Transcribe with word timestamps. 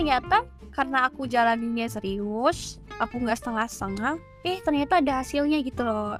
ternyata 0.00 0.48
karena 0.72 1.12
aku 1.12 1.28
jalaninnya 1.28 1.84
serius 1.92 2.80
aku 2.96 3.20
nggak 3.20 3.36
setengah-setengah 3.36 4.16
eh 4.48 4.56
ternyata 4.64 5.04
ada 5.04 5.20
hasilnya 5.20 5.60
gitu 5.60 5.84
loh. 5.84 6.16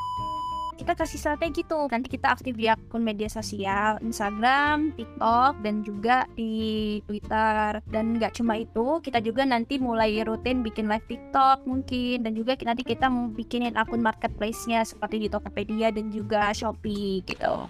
Kita 0.77 0.97
kasih 0.97 1.21
strategi 1.21 1.61
tuh 1.65 1.89
nanti 1.93 2.09
kita 2.09 2.33
aktif 2.33 2.57
di 2.57 2.65
akun 2.69 3.05
media 3.05 3.29
sosial 3.29 4.01
Instagram, 4.01 4.97
TikTok 4.97 5.61
dan 5.65 5.85
juga 5.85 6.25
di 6.37 7.01
Twitter. 7.05 7.85
Dan 7.85 8.17
nggak 8.17 8.41
cuma 8.41 8.61
itu 8.61 9.01
kita 9.05 9.21
juga 9.21 9.45
nanti 9.45 9.77
mulai 9.77 10.25
rutin 10.25 10.61
bikin 10.65 10.89
live 10.89 11.05
TikTok 11.05 11.69
mungkin 11.69 12.25
dan 12.25 12.33
juga 12.33 12.57
nanti 12.65 12.85
kita 12.85 13.09
mau 13.13 13.29
bikinin 13.33 13.77
akun 13.77 14.01
marketplace-nya 14.01 14.85
seperti 14.85 15.25
di 15.25 15.29
Tokopedia 15.29 15.93
dan 15.93 16.09
juga 16.09 16.53
Shopee 16.53 17.25
gitu 17.29 17.69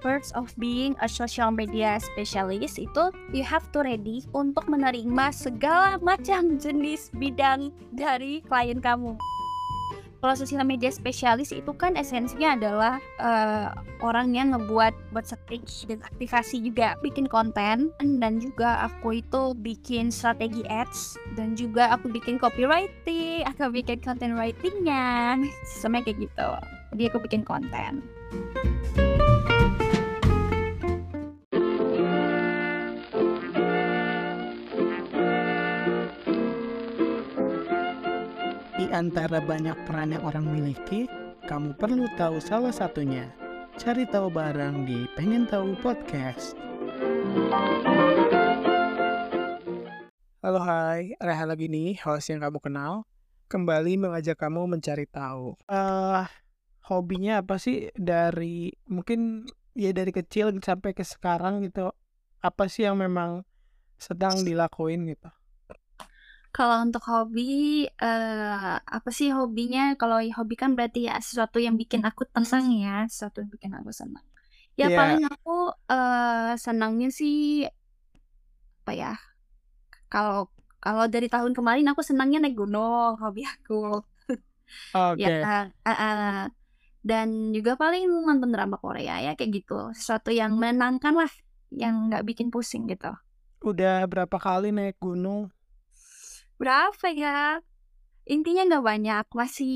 perks 0.00 0.32
of 0.32 0.52
being 0.56 0.96
a 1.04 1.08
social 1.08 1.52
media 1.52 2.00
specialist 2.00 2.80
itu 2.80 3.04
you 3.30 3.44
have 3.44 3.64
to 3.70 3.84
ready 3.84 4.24
untuk 4.32 4.66
menerima 4.66 5.32
segala 5.32 6.00
macam 6.00 6.56
jenis 6.56 7.12
bidang 7.16 7.70
dari 7.94 8.42
klien 8.48 8.80
kamu. 8.80 9.14
Kalau 10.20 10.36
sosial 10.36 10.68
media 10.68 10.92
spesialis 10.92 11.48
itu 11.48 11.72
kan 11.72 11.96
esensinya 11.96 12.52
adalah 12.52 13.00
uh, 13.16 13.72
orang 14.04 14.36
yang 14.36 14.52
ngebuat 14.52 15.16
buat 15.16 15.24
strategi 15.24 15.88
dan 15.88 16.04
aktivasi 16.04 16.60
juga 16.60 16.92
bikin 17.00 17.24
konten 17.24 17.88
dan 17.96 18.32
juga 18.36 18.84
aku 18.84 19.24
itu 19.24 19.56
bikin 19.56 20.12
strategi 20.12 20.60
ads 20.68 21.16
dan 21.40 21.56
juga 21.56 21.96
aku 21.96 22.12
bikin 22.12 22.36
copywriting 22.36 23.48
aku 23.48 23.72
bikin 23.72 24.04
content 24.04 24.36
writingnya 24.36 25.40
sistemnya 25.72 26.04
kayak 26.04 26.28
gitu. 26.28 26.48
Jadi 26.92 27.02
aku 27.08 27.18
bikin 27.24 27.40
konten 27.40 28.04
antara 38.90 39.38
banyak 39.38 39.78
peran 39.86 40.10
yang 40.10 40.26
orang 40.26 40.50
miliki, 40.50 41.06
kamu 41.46 41.78
perlu 41.78 42.10
tahu 42.18 42.42
salah 42.42 42.74
satunya. 42.74 43.30
Cari 43.78 44.02
tahu 44.02 44.26
bareng 44.34 44.82
di 44.82 45.06
Pengen 45.14 45.46
Tahu 45.46 45.78
Podcast. 45.78 46.58
Halo 50.42 50.58
hai, 50.66 51.14
Reha 51.22 51.44
lagi 51.46 51.70
nih, 51.70 52.02
host 52.02 52.34
yang 52.34 52.42
kamu 52.42 52.58
kenal. 52.58 53.06
Kembali 53.46 53.94
mengajak 53.94 54.34
kamu 54.42 54.66
mencari 54.66 55.06
tahu. 55.06 55.54
Uh, 55.70 56.26
hobinya 56.90 57.46
apa 57.46 57.62
sih 57.62 57.94
dari 57.94 58.74
mungkin 58.90 59.46
ya 59.78 59.94
dari 59.94 60.10
kecil 60.10 60.50
sampai 60.58 60.98
ke 60.98 61.06
sekarang 61.06 61.62
gitu. 61.62 61.94
Apa 62.42 62.66
sih 62.66 62.90
yang 62.90 62.98
memang 62.98 63.46
sedang 64.02 64.42
dilakuin 64.42 65.06
gitu? 65.06 65.30
Kalau 66.50 66.82
untuk 66.82 67.06
hobi, 67.06 67.86
uh, 68.02 68.76
apa 68.82 69.10
sih 69.14 69.30
hobinya? 69.30 69.94
Kalau 69.94 70.18
hobi 70.18 70.54
kan 70.58 70.74
berarti 70.74 71.06
ya 71.06 71.14
sesuatu 71.22 71.62
yang 71.62 71.78
bikin 71.78 72.02
aku 72.02 72.26
tenang 72.26 72.74
ya, 72.74 73.06
sesuatu 73.06 73.46
yang 73.46 73.50
bikin 73.54 73.72
aku 73.78 73.94
senang. 73.94 74.26
Ya 74.74 74.90
yeah. 74.90 74.98
paling 74.98 75.22
aku 75.30 75.70
uh, 75.86 76.58
senangnya 76.58 77.14
sih 77.14 77.70
apa 78.82 78.92
ya? 78.98 79.14
Kalau 80.10 80.50
kalau 80.82 81.06
dari 81.06 81.30
tahun 81.30 81.54
kemarin 81.54 81.86
aku 81.94 82.02
senangnya 82.02 82.42
naik 82.42 82.58
gunung, 82.58 83.14
hobi 83.22 83.46
aku. 83.46 84.02
Oke. 84.96 85.22
Okay. 85.22 85.38
ya, 85.38 85.70
uh, 85.70 85.90
uh, 85.92 86.50
dan 87.00 87.54
juga 87.54 87.78
paling 87.78 88.10
nonton 88.10 88.50
drama 88.50 88.74
Korea 88.82 89.22
ya 89.22 89.38
kayak 89.38 89.62
gitu. 89.62 89.94
Sesuatu 89.94 90.34
yang 90.34 90.58
menenangkan 90.58 91.14
lah, 91.14 91.30
yang 91.70 92.10
nggak 92.10 92.26
bikin 92.26 92.50
pusing 92.50 92.90
gitu. 92.90 93.14
Udah 93.62 94.02
berapa 94.10 94.34
kali 94.40 94.74
naik 94.74 94.98
gunung? 94.98 95.52
Berapa 96.60 97.08
ya? 97.08 97.64
Intinya 98.28 98.68
nggak 98.68 98.84
banyak, 98.84 99.24
masih 99.32 99.72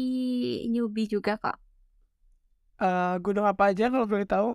newbie 0.69 1.09
juga 1.09 1.41
kok. 1.41 1.57
Uh, 2.77 3.17
gunung 3.25 3.49
apa 3.49 3.73
aja 3.73 3.89
kalau 3.89 4.05
boleh 4.05 4.29
tahu? 4.29 4.53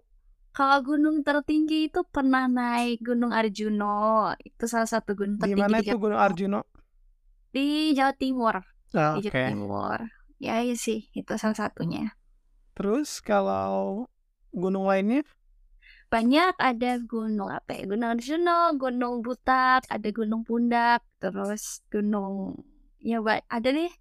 Kalau 0.54 0.78
gunung 0.86 1.26
tertinggi 1.26 1.90
itu 1.90 2.06
pernah 2.06 2.46
naik 2.46 3.02
Gunung 3.02 3.34
Arjuno. 3.34 4.34
Itu 4.38 4.70
salah 4.70 4.86
satu 4.86 5.18
gunung 5.18 5.42
tertinggi. 5.42 5.58
Di 5.58 5.62
mana 5.62 5.78
itu 5.82 5.96
Gunung 5.98 6.22
Arjuno? 6.22 6.62
Di 7.50 7.98
Jawa 7.98 8.14
Timur. 8.14 8.56
Oh, 8.94 9.18
di 9.18 9.26
Jawa 9.26 9.34
okay. 9.34 9.48
Timur. 9.50 9.98
Ya, 10.38 10.62
iya 10.62 10.76
sih, 10.78 11.10
itu 11.18 11.34
salah 11.38 11.58
satunya. 11.58 12.14
Terus 12.78 13.26
kalau 13.26 14.06
gunung 14.54 14.86
lainnya? 14.86 15.26
Banyak 16.10 16.58
ada 16.58 16.92
gunung 17.06 17.54
apa 17.54 17.78
ya? 17.78 17.86
Gunung 17.86 18.10
Arjuna 18.18 18.74
gunung 18.74 19.22
Butak 19.22 19.86
ada 19.86 20.10
gunung 20.10 20.42
Pundak 20.42 21.06
terus 21.22 21.86
gunung 21.94 22.58
ya 22.98 23.22
ada 23.48 23.70
nih 23.70 23.94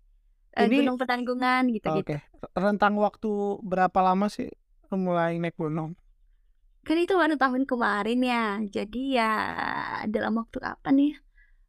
eh, 0.56 0.64
Ini, 0.66 0.76
gunung 0.82 0.96
Petanggungan 0.96 1.68
gitu 1.70 1.92
gitu 2.00 2.16
okay. 2.16 2.20
rentang 2.56 2.96
waktu 2.96 3.60
berapa 3.60 3.98
lama 4.00 4.32
sih 4.32 4.48
mulai 4.96 5.36
naik 5.36 5.60
gunung? 5.60 5.92
Kan 6.88 6.96
itu 6.96 7.12
baru 7.12 7.36
tahun 7.36 7.68
kemarin 7.68 8.20
ya 8.24 8.44
jadi 8.64 9.02
ya 9.12 9.32
dalam 10.08 10.40
waktu 10.40 10.64
apa 10.64 10.88
nih? 10.88 11.12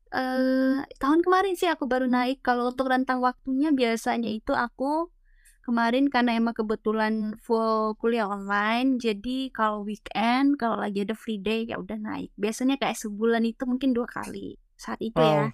Uh, 0.09 0.81
tahun 0.97 1.21
kemarin 1.21 1.53
sih 1.59 1.67
aku 1.67 1.85
baru 1.85 2.07
naik. 2.07 2.39
Kalau 2.39 2.71
untuk 2.71 2.87
rentang 2.87 3.19
waktunya 3.19 3.75
biasanya 3.75 4.31
itu 4.31 4.55
aku 4.55 5.11
kemarin 5.69 6.09
karena 6.09 6.33
emang 6.33 6.57
kebetulan 6.57 7.37
full 7.45 7.93
kuliah 8.01 8.25
online 8.25 8.97
jadi 8.97 9.53
kalau 9.53 9.85
weekend 9.85 10.57
kalau 10.57 10.81
lagi 10.81 11.05
ada 11.05 11.13
free 11.13 11.37
day 11.37 11.69
ya 11.69 11.77
udah 11.77 12.01
naik. 12.01 12.33
Biasanya 12.33 12.81
kayak 12.81 12.97
sebulan 12.97 13.45
itu 13.45 13.69
mungkin 13.69 13.93
dua 13.93 14.09
kali 14.09 14.57
saat 14.73 14.97
itu 14.97 15.21
ya. 15.21 15.53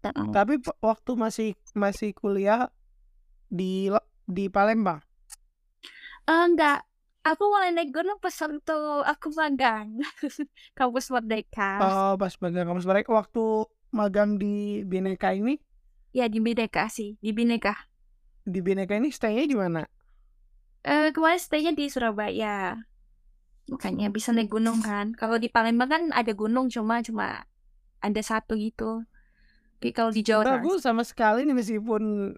Dan, 0.00 0.30
tapi 0.30 0.62
waktu 0.80 1.10
masih 1.18 1.50
masih 1.74 2.14
kuliah 2.14 2.70
di 3.50 3.90
di 4.30 4.46
Palembang? 4.46 5.02
Uh, 6.30 6.46
enggak. 6.46 6.86
Aku 7.20 7.52
mulai 7.52 7.74
naik 7.74 7.92
gunung 7.92 8.16
pas 8.16 8.32
waktu 8.32 8.78
aku 9.04 9.28
magang. 9.36 9.98
Kampus 10.78 11.12
Merdeka. 11.12 11.82
Oh 11.82 12.12
pas 12.16 12.32
magang 12.38 12.70
kampus 12.70 12.86
Merdeka. 12.88 13.12
Waktu 13.12 13.68
magang 13.92 14.40
di 14.40 14.86
Bineka 14.88 15.36
ini? 15.36 15.60
Ya 16.16 16.30
di 16.32 16.40
Bineka 16.40 16.88
sih. 16.88 17.20
Di 17.20 17.36
Bineka 17.36 17.89
di 18.50 18.60
Bineka 18.60 18.98
ini 18.98 19.14
stay-nya 19.14 19.46
di 19.46 19.56
mana? 19.56 19.86
Eh, 20.82 21.14
kemarin 21.14 21.40
stay-nya 21.40 21.72
di 21.72 21.86
Surabaya. 21.88 22.74
Makanya 23.70 24.10
bisa 24.10 24.34
naik 24.34 24.50
gunung 24.50 24.82
kan. 24.82 25.14
Kalau 25.14 25.38
di 25.38 25.46
Palembang 25.46 25.90
kan 25.90 26.02
ada 26.10 26.34
gunung 26.34 26.66
cuma 26.66 27.00
cuma 27.06 27.46
ada 28.02 28.20
satu 28.20 28.58
gitu. 28.58 29.06
Tapi 29.80 29.96
kalau 29.96 30.12
di 30.12 30.20
Jawa 30.20 30.44
Bagus 30.44 30.84
sama 30.84 31.06
sekali 31.06 31.48
nih 31.48 31.56
meskipun 31.56 32.34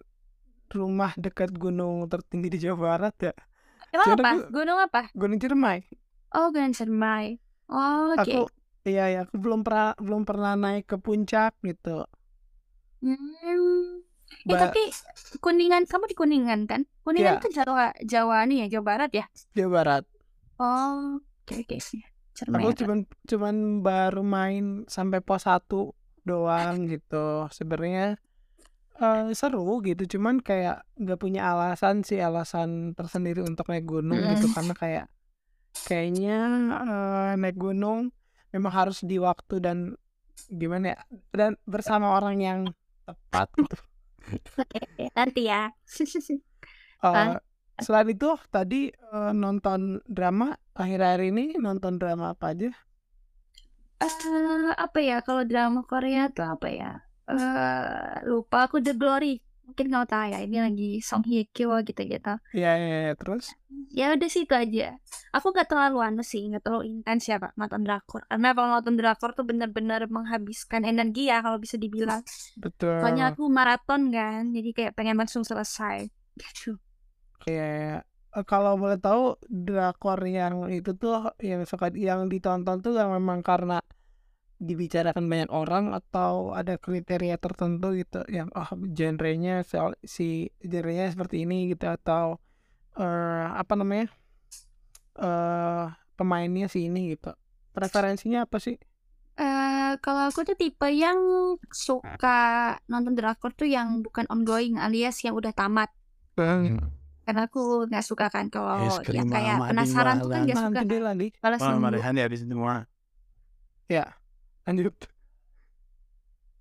rumah 0.70 1.12
dekat 1.18 1.50
gunung 1.56 2.06
tertinggi 2.06 2.48
di 2.52 2.58
Jawa 2.68 2.76
Barat 2.78 3.14
ya. 3.18 3.34
Emang 3.92 4.16
apa? 4.20 4.30
gunung 4.48 4.78
apa? 4.78 5.02
Gunung 5.12 5.40
Ciremai. 5.40 5.84
Oh, 6.32 6.48
Gunung 6.52 6.72
Ciremai. 6.76 7.40
Oh, 7.68 8.14
oke. 8.14 8.24
Okay. 8.24 8.38
Aku 8.40 8.48
iya 8.82 9.04
ya, 9.10 9.20
aku 9.24 9.38
belum 9.38 9.62
pernah 9.62 9.94
belum 9.98 10.22
pernah 10.26 10.52
naik 10.58 10.86
ke 10.86 10.96
puncak 10.98 11.56
gitu. 11.62 12.06
Hmm. 13.02 14.01
Eh 14.48 14.58
tapi 14.58 14.82
Kuningan 15.38 15.88
kamu 15.88 16.12
di 16.12 16.16
Kuningan 16.16 16.60
kan? 16.68 16.84
Kuningan 17.06 17.40
itu 17.40 17.48
iya. 17.52 17.64
Jawa 17.64 17.86
Jawa 18.04 18.44
nih 18.44 18.66
ya, 18.66 18.78
Jawa 18.78 18.84
Barat 18.84 19.10
ya? 19.14 19.26
Jawa 19.56 19.70
Barat. 19.80 20.04
Oh, 20.60 21.18
oke 21.18 21.48
okay, 21.48 21.58
oke. 21.64 21.78
Okay. 21.80 22.00
Aku 22.48 22.70
cuman 22.74 22.98
cuman 23.28 23.56
baru 23.84 24.22
main 24.24 24.88
sampai 24.88 25.20
pos 25.20 25.44
satu 25.44 25.96
doang 26.24 26.84
gitu. 26.92 27.48
Sebenarnya 27.52 28.16
uh, 29.00 29.30
seru 29.32 29.80
gitu, 29.84 30.18
cuman 30.18 30.40
kayak 30.40 30.84
nggak 30.98 31.18
punya 31.20 31.48
alasan 31.50 32.06
sih 32.06 32.20
alasan 32.20 32.92
tersendiri 32.94 33.42
untuk 33.42 33.68
naik 33.68 33.86
gunung 33.88 34.20
mm. 34.20 34.30
gitu 34.38 34.46
karena 34.52 34.74
kayak 34.82 35.06
kayaknya 35.88 36.38
uh, 36.76 37.32
naik 37.34 37.56
gunung 37.56 38.12
memang 38.52 38.72
harus 38.72 39.00
di 39.00 39.16
waktu 39.16 39.64
dan 39.64 39.96
gimana 40.52 40.96
ya 40.96 40.98
dan 41.32 41.56
bersama 41.64 42.12
orang 42.16 42.36
yang 42.40 42.60
tepat 43.08 43.48
gitu. 43.56 43.76
Nanti 45.18 45.42
ya. 45.48 45.68
uh, 47.06 47.36
selain 47.80 48.08
itu 48.12 48.30
tadi 48.48 48.92
uh, 49.12 49.34
nonton 49.34 50.00
drama 50.06 50.56
akhir-akhir 50.72 51.22
ini 51.34 51.44
nonton 51.58 52.00
drama 52.00 52.32
apa 52.32 52.54
aja? 52.54 52.70
Uh, 54.02 54.74
apa 54.74 54.98
ya 54.98 55.22
kalau 55.22 55.46
drama 55.46 55.86
Korea 55.86 56.30
tuh 56.32 56.46
apa 56.46 56.68
ya? 56.70 56.92
Uh, 57.30 58.18
lupa 58.26 58.66
aku 58.66 58.82
The 58.82 58.98
Glory 58.98 59.38
mungkin 59.62 59.88
nggak 59.88 60.08
tahu 60.10 60.26
ya 60.34 60.38
ini 60.44 60.58
lagi 60.60 60.90
Song 61.00 61.24
Hye 61.24 61.48
Kyo 61.48 61.80
gitu 61.86 62.02
gitu 62.04 62.34
Iya 62.52 62.70
iya 62.76 62.98
ya, 63.08 63.12
terus? 63.16 63.56
Ya 63.92 64.12
udah 64.12 64.28
sih 64.28 64.44
itu 64.44 64.52
aja. 64.52 64.96
Aku 65.32 65.52
nggak 65.52 65.68
terlalu 65.68 65.98
anu 66.04 66.22
sih 66.24 66.44
nggak 66.48 66.64
terlalu 66.64 66.92
intens 66.92 67.28
ya 67.28 67.40
pak 67.40 67.56
nonton 67.56 67.84
drakor. 67.84 68.22
Karena 68.28 68.52
kalau 68.52 68.68
nonton 68.78 68.94
drakor 69.00 69.30
tuh 69.32 69.44
bener-bener 69.48 70.04
menghabiskan 70.12 70.84
energi 70.84 71.32
ya 71.32 71.40
kalau 71.40 71.56
bisa 71.56 71.80
dibilang. 71.80 72.20
Betul. 72.60 73.00
soalnya 73.00 73.32
aku 73.32 73.48
maraton 73.48 74.12
kan 74.12 74.52
jadi 74.52 74.70
kayak 74.76 74.92
pengen 74.92 75.16
langsung 75.16 75.44
selesai 75.46 76.08
gitu. 76.36 76.76
Kayak 77.40 78.04
eh, 78.36 78.44
kalau 78.44 78.76
boleh 78.76 78.98
tahu 79.00 79.36
drakor 79.48 80.20
yang 80.28 80.68
itu 80.68 80.92
tuh 80.96 81.32
yang 81.40 81.64
suka 81.64 81.92
yang 81.96 82.28
ditonton 82.28 82.80
tuh 82.84 82.92
yang 82.96 83.12
memang 83.12 83.40
karena 83.40 83.80
dibicarakan 84.62 85.26
banyak 85.26 85.50
orang 85.50 85.90
atau 85.90 86.54
ada 86.54 86.78
kriteria 86.78 87.34
tertentu 87.34 87.98
gitu 87.98 88.22
yang 88.30 88.46
oh 88.54 88.70
genrenya 88.94 89.66
soal 89.66 89.98
si 90.06 90.54
genrenya 90.62 91.10
seperti 91.10 91.42
ini 91.42 91.74
gitu 91.74 91.90
atau 91.90 92.38
eh 92.94 93.46
apa 93.50 93.74
namanya 93.74 94.06
eh 95.18 95.86
pemainnya 96.14 96.70
si 96.70 96.86
ini 96.86 97.18
gitu. 97.18 97.34
Preferensinya 97.74 98.46
apa 98.46 98.62
sih? 98.62 98.78
Eh, 99.32 99.92
kalau 99.98 100.28
aku 100.28 100.44
tuh 100.44 100.54
tipe 100.54 100.86
yang 100.92 101.16
suka 101.72 102.36
nonton 102.86 103.16
drakor 103.16 103.50
tuh 103.56 103.64
yang 103.64 104.04
bukan 104.04 104.28
ongoing 104.28 104.76
alias 104.76 105.24
yang 105.24 105.32
udah 105.34 105.50
tamat. 105.50 105.88
Karena 107.24 107.48
aku 107.48 107.88
nggak 107.88 108.04
suka 108.04 108.28
kan 108.28 108.52
kalau 108.52 108.76
Es 108.82 109.00
yang 109.08 109.26
kayak 109.32 109.56
penasaran 109.72 110.16
tuh 110.20 110.28
kan 110.30 110.40
nggak 110.44 110.58
suka. 110.60 110.80
Balas 111.40 111.60
nunggu 111.72 111.96
ya. 113.88 114.04
Lanjut 114.66 114.94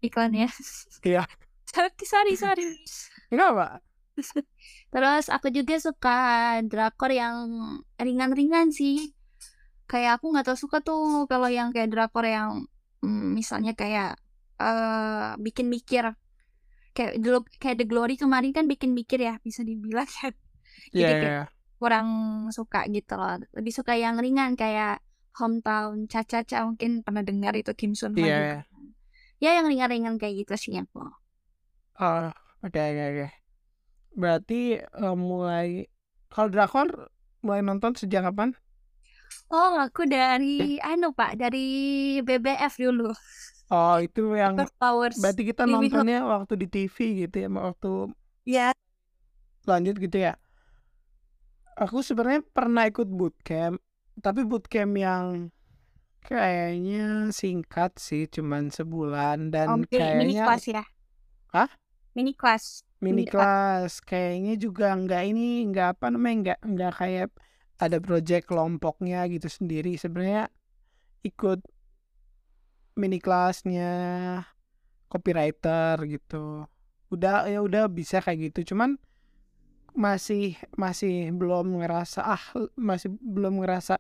iklan 0.02 0.34
ya. 0.34 0.50
Iya. 1.06 1.24
Sorry, 1.72 2.04
sorry, 2.04 2.34
sorry. 2.36 2.66
enggak 3.32 3.50
apa 3.56 3.68
Terus 4.92 5.26
aku 5.32 5.48
juga 5.56 5.80
suka 5.80 6.18
drakor 6.68 7.10
yang 7.16 7.38
ringan-ringan 7.96 8.70
sih. 8.76 9.16
Kayak 9.88 10.20
aku 10.20 10.36
nggak 10.36 10.46
tau 10.52 10.60
suka 10.60 10.84
tuh 10.84 11.26
kalau 11.32 11.48
yang 11.48 11.72
kayak 11.72 11.90
drakor 11.90 12.28
yang 12.28 12.68
mm, 13.02 13.28
misalnya 13.34 13.72
kayak 13.74 14.20
eh 14.60 15.32
bikin 15.40 15.72
mikir. 15.72 16.12
Kayak 16.92 17.24
dulu 17.24 17.38
kayak 17.56 17.78
The 17.80 17.86
Glory 17.88 18.16
kemarin 18.20 18.52
kan 18.52 18.68
bikin 18.68 18.92
mikir 18.92 19.20
ya, 19.24 19.40
bisa 19.40 19.64
dibilang 19.64 20.08
kan. 20.12 20.36
Iya, 20.92 21.08
Jadi 21.08 21.12
iya, 21.12 21.20
kayak 21.24 21.36
iya. 21.40 21.46
kurang 21.80 22.08
suka 22.52 22.84
gitu 22.92 23.16
loh. 23.16 23.40
Lebih 23.56 23.74
suka 23.74 23.96
yang 23.96 24.20
ringan 24.20 24.60
kayak 24.60 25.00
Hometown 25.40 25.96
Caca-Caca 26.12 26.58
mungkin 26.68 26.92
pernah 27.06 27.24
dengar 27.30 27.54
itu 27.62 27.72
Kim 27.80 27.92
Sun 28.00 28.14
Ho 28.20 28.26
Iya, 28.26 28.34
juga. 28.38 28.46
iya. 28.46 28.66
Ya 29.44 29.50
yang 29.58 29.68
ringan-ringan 29.72 30.16
kayak 30.22 30.36
gitu 30.48 30.54
sih 30.64 30.74
aku. 30.84 31.00
Oh, 32.06 32.32
oke 32.66 32.80
oke 32.90 33.04
oke. 33.12 33.26
Berarti 34.22 34.56
eh, 34.82 35.16
mulai 35.30 35.70
kalau 36.34 36.50
drakor 36.54 36.90
mulai 37.46 37.62
nonton 37.68 37.94
sejak 38.00 38.22
kapan? 38.28 38.50
Oh, 39.52 39.74
aku 39.86 40.02
dari 40.14 40.80
anu 40.90 41.06
Pak, 41.18 41.32
dari 41.42 41.60
BBF 42.28 42.74
dulu. 42.84 43.04
Oh, 43.76 43.94
itu 44.06 44.22
yang 44.42 44.56
Powers. 44.80 45.22
berarti 45.22 45.42
kita 45.50 45.64
Hope. 45.66 45.74
nontonnya 45.74 46.16
waktu 46.32 46.54
di 46.62 46.66
TV 46.74 46.98
gitu 47.26 47.36
ya, 47.44 47.48
waktu 47.68 47.88
Ya, 48.46 48.74
lanjut 49.70 49.96
gitu 50.02 50.18
ya. 50.18 50.34
Aku 51.84 52.00
sebenarnya 52.08 52.42
pernah 52.56 52.84
ikut 52.92 53.08
bootcamp, 53.18 53.78
tapi 54.22 54.46
bootcamp 54.46 54.96
yang 54.96 55.50
kayaknya 56.22 57.34
singkat 57.34 57.98
sih, 57.98 58.30
cuman 58.30 58.70
sebulan 58.70 59.50
dan 59.50 59.68
oh, 59.68 59.78
mini, 59.82 59.90
mini 59.90 60.00
kayaknya 60.38 60.44
kelas 60.46 60.66
ya. 60.70 60.84
Hah? 61.52 61.70
Mini 62.14 62.34
kelas. 62.38 62.86
mini 63.02 63.26
mini 63.26 63.34
kelas 63.34 63.98
kayaknya 64.06 64.62
juga 64.62 64.94
nggak 64.94 65.24
ini 65.26 65.66
nggak 65.74 65.98
apa 65.98 66.14
namanya 66.14 66.38
nggak 66.38 66.60
nggak 66.70 66.94
kayak 67.02 67.30
ada 67.82 67.98
project 67.98 68.46
kelompoknya 68.46 69.26
gitu 69.26 69.50
sendiri 69.50 69.98
sebenarnya 69.98 70.54
ikut 71.26 71.66
mini 72.94 73.18
kelasnya 73.18 73.94
copywriter 75.10 75.98
gitu 76.06 76.70
udah 77.10 77.50
ya 77.50 77.66
udah 77.66 77.90
bisa 77.90 78.22
kayak 78.22 78.54
gitu 78.54 78.78
cuman 78.78 79.02
masih 79.98 80.56
masih 80.78 81.34
belum 81.36 81.82
ngerasa 81.82 82.22
ah 82.24 82.44
masih 82.78 83.12
belum 83.20 83.60
ngerasa 83.66 84.00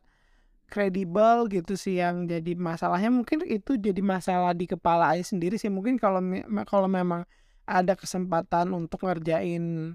kredibel 0.71 1.51
gitu 1.51 1.75
sih 1.75 1.99
yang 1.99 2.23
jadi 2.23 2.55
masalahnya 2.55 3.11
mungkin 3.11 3.43
itu 3.43 3.75
jadi 3.75 3.99
masalah 3.99 4.55
di 4.55 4.65
kepala 4.71 5.11
aja 5.11 5.35
sendiri 5.35 5.59
sih 5.59 5.67
mungkin 5.67 5.99
kalau 5.99 6.23
kalau 6.63 6.87
memang 6.87 7.27
ada 7.67 7.93
kesempatan 7.93 8.71
untuk 8.71 9.03
ngerjain 9.03 9.93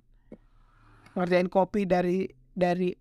ngerjain 1.16 1.48
kopi 1.48 1.88
dari 1.88 2.28
dari 2.52 2.92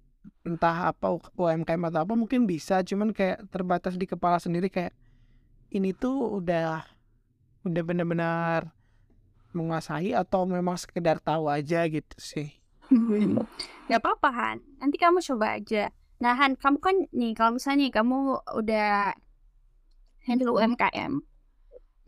entah 0.48 0.96
apa 0.96 1.20
UMKM 1.36 1.92
atau 1.92 2.08
apa 2.08 2.14
mungkin 2.16 2.48
bisa 2.48 2.80
cuman 2.82 3.12
kayak 3.12 3.46
terbatas 3.52 4.00
di 4.00 4.08
kepala 4.08 4.40
sendiri 4.40 4.72
kayak 4.72 4.96
ini 5.76 5.92
tuh 5.92 6.40
udah 6.40 6.88
udah 7.68 7.84
benar-benar 7.84 8.72
menguasai 9.52 10.16
atau 10.16 10.48
memang 10.48 10.80
sekedar 10.80 11.20
tahu 11.20 11.52
aja 11.52 11.84
gitu 11.92 12.16
sih 12.18 12.56
Gak 13.90 14.02
apa-apa 14.02 14.30
Han. 14.30 14.58
Nanti 14.82 14.98
kamu 15.02 15.22
coba 15.34 15.58
aja. 15.58 15.90
Nah 16.24 16.34
Han, 16.40 16.56
kamu 16.56 16.78
kan 16.80 16.96
nih 17.12 17.32
kalau 17.36 17.60
misalnya 17.60 17.88
nih 17.88 17.92
kamu 17.92 18.18
udah 18.56 19.12
handle 20.26 20.56
UMKM. 20.56 21.14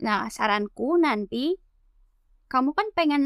Nah 0.00 0.30
saranku 0.32 0.96
nanti 0.96 1.58
kamu 2.48 2.72
kan 2.72 2.86
pengen 2.96 3.24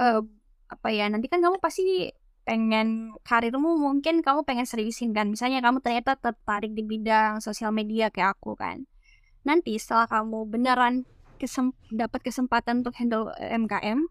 eh, 0.00 0.22
apa 0.68 0.88
ya? 0.88 1.06
Nanti 1.12 1.28
kan 1.28 1.44
kamu 1.44 1.60
pasti 1.60 2.08
pengen 2.48 3.12
karirmu 3.28 3.76
mungkin 3.76 4.24
kamu 4.24 4.48
pengen 4.48 4.64
seriusin 4.64 5.12
kan. 5.12 5.28
Misalnya 5.28 5.60
kamu 5.60 5.84
ternyata 5.84 6.16
tertarik 6.16 6.72
di 6.72 6.80
bidang 6.80 7.44
sosial 7.44 7.70
media 7.76 8.08
kayak 8.08 8.40
aku 8.40 8.56
kan. 8.56 8.88
Nanti 9.44 9.76
setelah 9.76 10.08
kamu 10.08 10.48
beneran 10.48 11.04
kesem 11.38 11.76
dapat 11.92 12.24
kesempatan 12.24 12.82
untuk 12.82 12.96
handle 12.98 13.30
UMKM, 13.36 14.10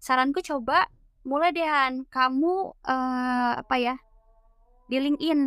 saranku 0.00 0.40
coba 0.40 0.88
mulai 1.26 1.52
deh 1.52 1.66
Han, 1.66 2.08
kamu 2.08 2.72
eh, 2.86 3.52
apa 3.60 3.76
ya 3.80 3.94
di 4.86 4.96
LinkedIn. 5.00 5.40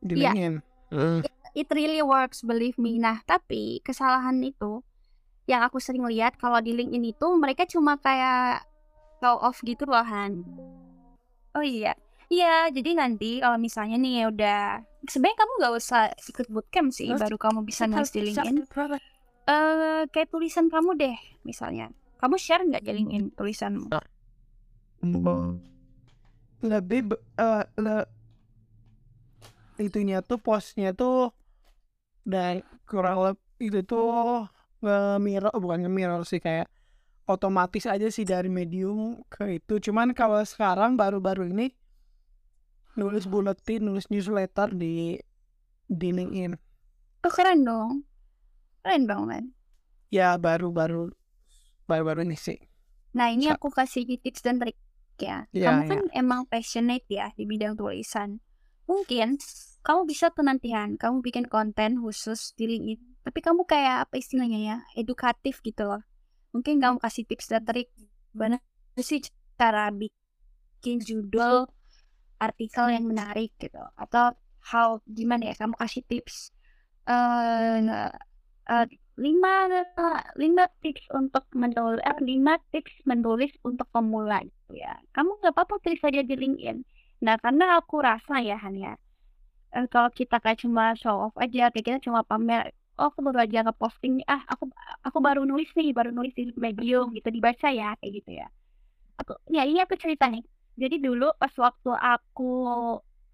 Di 0.00 0.14
Iya. 0.14 0.32
LinkedIn. 0.32 0.54
It 1.56 1.68
really 1.72 2.04
works 2.04 2.44
believe 2.44 2.76
me. 2.76 3.00
Nah 3.00 3.24
tapi 3.24 3.80
kesalahan 3.80 4.36
itu 4.40 4.84
yang 5.46 5.62
aku 5.62 5.78
sering 5.78 6.04
lihat 6.04 6.36
kalau 6.36 6.58
di 6.58 6.74
LinkedIn 6.74 7.16
itu 7.16 7.26
mereka 7.34 7.64
cuma 7.64 7.96
kayak 7.96 8.66
show 9.18 9.38
off 9.38 9.62
gitu 9.62 9.86
loh 9.86 10.04
Han. 10.04 10.44
Oh 11.54 11.64
iya. 11.64 11.96
Iya 12.26 12.68
jadi 12.68 12.98
nanti 12.98 13.38
kalau 13.38 13.56
misalnya 13.56 13.96
nih 13.96 14.12
ya 14.20 14.24
udah 14.28 14.60
sebenarnya 15.06 15.38
kamu 15.38 15.52
nggak 15.62 15.74
usah 15.78 16.02
ikut 16.18 16.46
bootcamp 16.50 16.90
sih 16.90 17.06
baru 17.14 17.38
kamu 17.38 17.62
bisa 17.62 17.86
nulis 17.86 18.10
di 18.10 18.20
LinkedIn. 18.34 18.66
eh 19.46 20.02
kayak 20.10 20.28
tulisan 20.28 20.66
kamu 20.66 20.98
deh 20.98 21.16
misalnya. 21.42 21.88
Kamu 22.18 22.34
share 22.34 22.66
nggak 22.66 22.82
di 22.82 22.92
LinkedIn 22.92 23.24
tulisanmu 23.32 23.86
lebih 26.64 27.00
eh, 27.38 27.64
le- 27.80 28.08
itunya 29.76 30.24
tuh 30.24 30.38
postnya 30.40 30.96
tuh 30.96 31.32
dan 32.26 32.64
kurang 32.88 33.22
lebih 33.24 33.44
itu 33.68 33.80
tuh 33.86 34.46
nge-mirror 34.84 35.54
bukan 35.62 35.78
nge-mirror 35.86 36.22
sih 36.28 36.40
kayak 36.40 36.68
otomatis 37.26 37.84
aja 37.86 38.08
sih 38.10 38.26
dari 38.26 38.48
medium 38.50 39.22
ke 39.32 39.58
itu. 39.58 39.80
Cuman 39.90 40.14
kalau 40.14 40.40
sekarang 40.44 40.94
baru-baru 41.00 41.50
ini 41.52 41.72
nulis 42.96 43.24
bulletin 43.28 43.80
nulis 43.84 44.08
newsletter 44.12 44.72
di 44.72 45.20
di 45.86 46.08
LinkedIn. 46.12 46.52
Oh 47.24 47.32
keren 47.32 47.64
dong. 47.68 47.90
Keren 48.82 49.04
banget 49.10 49.44
ya 50.10 50.38
baru-baru 50.38 51.12
baru-baru 51.86 52.26
ini 52.26 52.36
sih. 52.38 52.58
Nah, 53.16 53.32
ini 53.32 53.48
aku 53.48 53.68
kasih 53.72 54.02
tips 54.22 54.40
dan 54.44 54.60
trik 54.60 54.76
ya. 55.20 55.38
Iya, 55.50 55.66
kamu 55.70 55.80
kan 55.88 56.00
emang 56.12 56.40
passionate 56.46 57.06
ya 57.08 57.32
di 57.34 57.44
bidang 57.44 57.74
tulisan. 57.74 58.40
Mungkin 58.86 59.40
kamu 59.82 60.00
bisa 60.06 60.30
tuh 60.30 60.46
nantian, 60.46 60.98
kamu 60.98 61.22
bikin 61.22 61.46
konten 61.46 61.98
khusus 62.02 62.54
di 62.54 62.70
LinkedIn. 62.70 63.22
Tapi 63.26 63.38
kamu 63.42 63.66
kayak 63.66 64.06
apa 64.06 64.14
istilahnya 64.18 64.58
ya, 64.62 64.76
edukatif 64.94 65.62
gitu 65.62 65.86
loh. 65.86 66.02
Mungkin 66.54 66.78
kamu 66.78 67.02
kasih 67.02 67.26
tips 67.26 67.50
dan 67.50 67.66
trik 67.66 67.90
gimana 68.30 68.62
sih 68.98 69.20
cara 69.58 69.90
bikin 69.90 71.02
judul 71.02 71.66
artikel 72.38 72.86
yang 72.92 73.04
menarik 73.06 73.54
gitu. 73.58 73.82
Atau 73.98 74.34
how 74.72 75.02
gimana 75.06 75.50
ya, 75.50 75.54
kamu 75.58 75.74
kasih 75.78 76.02
tips 76.06 76.56
eh 77.06 77.78
eh, 78.66 78.86
lima 79.24 79.48
lima 80.36 80.64
tips 80.82 81.04
untuk 81.18 81.44
menulis 81.62 82.00
eh, 82.04 82.18
lima 82.30 82.52
tips 82.72 82.92
menulis 83.10 83.52
untuk 83.68 83.88
pemula 83.94 84.44
gitu 84.44 84.72
ya. 84.84 84.92
Kamu 85.14 85.30
nggak 85.40 85.52
apa-apa 85.56 85.74
tulis 85.84 86.02
aja 86.08 86.20
di 86.20 86.34
LinkedIn. 86.36 86.78
Nah 87.24 87.34
karena 87.40 87.80
aku 87.80 87.94
rasa 88.04 88.34
ya 88.44 88.56
Han 88.60 88.76
ya 88.76 88.92
eh, 89.76 89.86
kalau 89.92 90.10
kita 90.18 90.36
kayak 90.42 90.58
cuma 90.64 90.82
show 91.00 91.16
off 91.28 91.34
aja 91.44 91.60
kayak 91.72 91.84
kita 91.86 91.98
cuma 92.06 92.20
pamer 92.30 92.72
oh 92.98 93.06
aku 93.12 93.20
baru 93.26 93.38
aja 93.44 93.58
ngeposting 93.66 94.14
ah 94.32 94.40
aku 94.52 94.64
aku 95.06 95.18
baru 95.26 95.40
nulis 95.50 95.68
nih 95.78 95.88
baru 95.98 96.10
nulis 96.16 96.32
di 96.38 96.44
medium 96.66 97.12
gitu 97.16 97.28
dibaca 97.36 97.68
ya 97.80 97.94
kayak 98.00 98.12
gitu 98.22 98.30
ya. 98.40 98.46
Aku 99.20 99.32
ya 99.56 99.62
ini 99.68 99.78
aku 99.84 99.94
cerita 100.02 100.24
nih. 100.32 100.44
Jadi 100.82 100.96
dulu 101.06 101.24
pas 101.40 101.52
waktu 101.64 101.90
aku 101.92 102.42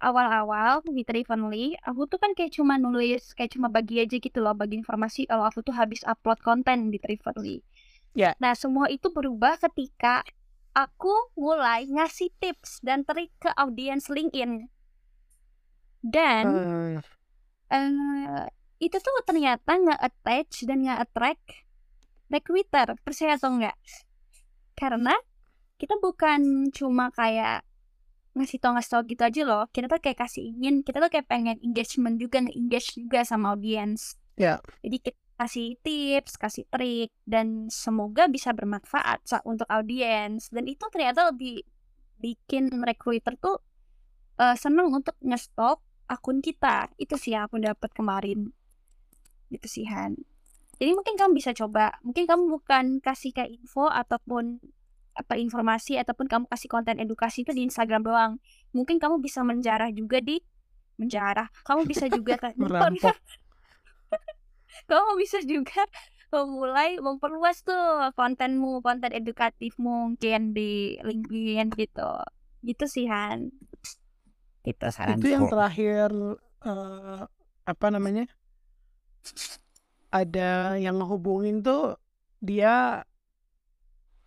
awal-awal 0.03 0.83
di 0.83 1.07
Trivenly, 1.07 1.79
aku 1.79 2.11
tuh 2.11 2.19
kan 2.19 2.35
kayak 2.35 2.51
cuma 2.59 2.75
nulis, 2.75 3.31
kayak 3.31 3.55
cuma 3.55 3.71
bagi 3.71 4.03
aja 4.03 4.19
gitu 4.19 4.43
loh, 4.43 4.51
bagi 4.51 4.75
informasi 4.83 5.25
kalau 5.31 5.47
aku 5.47 5.63
tuh 5.63 5.71
habis 5.71 6.03
upload 6.03 6.43
konten 6.43 6.91
di 6.91 6.99
Trivenly. 6.99 7.63
Ya. 8.13 8.35
Nah, 8.43 8.53
semua 8.53 8.91
itu 8.91 9.09
berubah 9.09 9.57
ketika 9.57 10.21
aku 10.75 11.33
mulai 11.39 11.87
ngasih 11.87 12.29
tips 12.37 12.83
dan 12.83 13.07
trik 13.07 13.31
ke 13.39 13.49
audiens 13.55 14.11
LinkedIn. 14.11 14.67
Dan 16.03 16.45
Eh, 17.71 17.79
eh, 17.79 18.45
itu 18.83 18.97
tuh 18.99 19.23
ternyata 19.23 19.79
nggak 19.79 20.01
attach 20.03 20.67
dan 20.67 20.83
nggak 20.83 20.99
attract 21.07 21.45
recruiter 22.27 22.97
percaya 23.01 23.39
atau 23.39 23.55
enggak 23.55 23.77
karena 24.75 25.15
kita 25.79 25.95
bukan 26.01 26.69
cuma 26.75 27.13
kayak 27.15 27.63
ngasih 28.33 28.57
tau 28.57 28.73
ngasih 28.73 28.91
tau 28.97 29.01
gitu 29.05 29.21
aja 29.21 29.41
loh. 29.45 29.63
Kita 29.69 29.85
tuh 29.89 30.01
kayak 30.01 30.19
kasih 30.25 30.43
ingin 30.53 30.81
kita 30.81 30.97
tuh 30.99 31.09
kayak 31.09 31.29
pengen 31.29 31.57
engagement 31.61 32.17
juga 32.17 32.41
engage 32.41 32.97
juga 32.97 33.21
sama 33.25 33.53
audiens 33.53 34.17
Ya. 34.33 34.57
jadi 34.81 34.97
kita 34.97 35.21
kasih 35.37 35.77
tips 35.85 36.41
kasih 36.41 36.65
trik 36.73 37.13
dan 37.29 37.69
semoga 37.69 38.25
bisa 38.25 38.49
bermanfaat 38.49 39.21
untuk 39.45 39.69
audiens 39.69 40.49
dan 40.49 40.65
itu 40.65 40.81
ternyata 40.89 41.29
lebih 41.29 41.61
bikin 42.17 42.73
recruiter 42.81 43.37
tuh 43.37 43.61
eh, 44.41 44.57
seneng 44.57 44.89
untuk 44.89 45.13
ngestok 45.21 45.83
akun 46.09 46.39
kita. 46.39 46.89
Itu 46.97 47.17
sih 47.19 47.35
yang 47.35 47.49
aku 47.49 47.59
dapat 47.59 47.89
kemarin. 47.93 48.53
Gitu 49.49 49.67
sih 49.69 49.85
Han. 49.89 50.17
Jadi 50.81 50.91
mungkin 50.97 51.15
kamu 51.15 51.37
bisa 51.37 51.53
coba. 51.53 51.97
Mungkin 52.01 52.25
kamu 52.25 52.43
bukan 52.49 52.85
kasih 52.99 53.31
kayak 53.35 53.53
info 53.53 53.89
ataupun 53.89 54.61
apa 55.13 55.37
informasi 55.37 56.01
ataupun 56.01 56.25
kamu 56.25 56.45
kasih 56.49 56.69
konten 56.69 56.97
edukasi 56.97 57.45
itu 57.45 57.53
di 57.53 57.65
Instagram 57.65 58.01
doang 58.01 58.31
mungkin 58.73 58.97
kamu 58.97 59.21
bisa 59.21 59.45
menjarah 59.45 59.93
juga 59.93 60.19
di 60.19 60.41
menjarah 60.97 61.49
kamu 61.65 61.85
bisa 61.85 62.05
juga 62.09 62.37
kan 62.43 62.53
Merampok. 62.57 63.13
kamu 64.89 65.11
bisa 65.21 65.39
juga 65.45 65.85
memulai 66.33 66.97
memperluas 66.97 67.61
tuh 67.61 68.09
kontenmu 68.17 68.81
konten 68.81 69.13
edukatifmu 69.13 70.17
mungkin 70.17 70.57
di 70.57 70.97
LinkedIn 70.97 71.77
gitu 71.77 72.09
gitu 72.65 72.85
sih 72.89 73.05
Han 73.05 73.53
gitu 74.63 74.85
saran 74.89 75.19
Itu 75.19 75.27
yang 75.29 75.45
terakhir 75.51 76.09
eh, 76.63 77.23
apa 77.63 77.87
namanya? 77.91 78.27
Ada 80.13 80.79
yang 80.79 80.99
ngehubungin 80.99 81.63
tuh 81.63 81.99
dia 82.43 83.03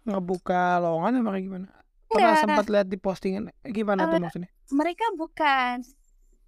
ngebuka 0.06 0.78
lowongan 0.78 1.20
apa 1.20 1.38
gimana? 1.38 1.68
Pernah 2.06 2.38
sempat 2.38 2.66
lihat 2.66 2.86
di 2.86 2.96
postingan? 2.96 3.50
Gimana 3.62 4.06
tuh 4.06 4.16
Eh, 4.16 4.22
maksudnya? 4.22 4.50
mereka 4.70 5.04
bukan. 5.12 5.82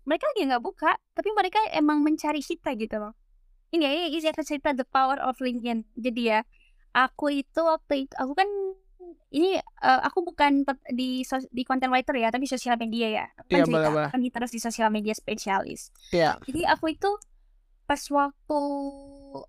Mereka 0.03 0.25
lagi 0.25 0.43
nggak 0.47 0.65
buka 0.65 0.91
tapi 1.13 1.29
mereka 1.31 1.59
emang 1.71 2.01
mencari 2.01 2.41
kita 2.41 2.73
gitu 2.75 2.97
loh. 2.97 3.13
Ini 3.69 3.83
ya 3.83 3.91
ini 4.09 4.19
saya 4.19 4.33
akan 4.33 4.47
cerita 4.47 4.71
the 4.73 4.87
power 4.87 5.19
of 5.19 5.37
LinkedIn. 5.37 5.85
Jadi 5.93 6.23
ya 6.25 6.41
aku 6.91 7.29
itu 7.35 7.61
waktu 7.61 8.07
itu 8.07 8.15
aku 8.17 8.33
kan 8.33 8.49
ini 9.29 9.59
eh, 9.59 10.01
aku 10.01 10.25
bukan 10.25 10.65
di 10.89 11.21
sos- 11.23 11.51
di 11.51 11.61
content 11.63 11.93
writer 11.93 12.17
ya 12.17 12.31
tapi 12.31 12.47
sosial 12.47 12.75
media 12.75 13.07
ya. 13.13 13.27
Kan 13.45 13.61
Iya, 13.61 13.65
cerita 13.67 13.89
boleh, 13.91 14.09
kan 14.09 14.21
terus 14.25 14.51
di 14.51 14.61
sosial 14.63 14.89
media 14.89 15.13
spesialis. 15.13 15.93
Iya. 16.09 16.41
jadi 16.47 16.73
aku 16.73 16.89
itu 16.91 17.11
pas 17.85 18.01
waktu 18.09 18.61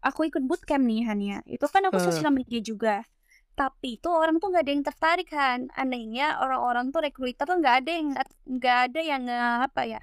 aku 0.01 0.21
ikut 0.25 0.43
bootcamp 0.43 0.83
nih 0.83 1.07
Hania. 1.07 1.37
Itu 1.45 1.67
kan 1.67 1.87
aku 1.87 1.99
Eh. 1.99 2.03
sosial 2.03 2.31
media 2.31 2.59
juga 2.59 3.07
tapi 3.59 3.99
itu 3.99 4.07
orang 4.07 4.35
tuh 4.41 4.47
nggak 4.51 4.63
ada 4.65 4.73
yang 4.75 4.85
tertarik 4.89 5.27
kan. 5.37 5.59
Anehnya 5.81 6.25
orang-orang 6.43 6.85
tuh 6.93 7.01
recruiter 7.05 7.43
tuh 7.49 7.57
nggak 7.61 7.75
ada 7.83 7.91
yang 7.97 8.07
nggak 8.55 8.77
ada 8.87 8.99
yang 9.11 9.21
nge, 9.27 9.39
apa 9.67 9.81
ya 9.93 10.01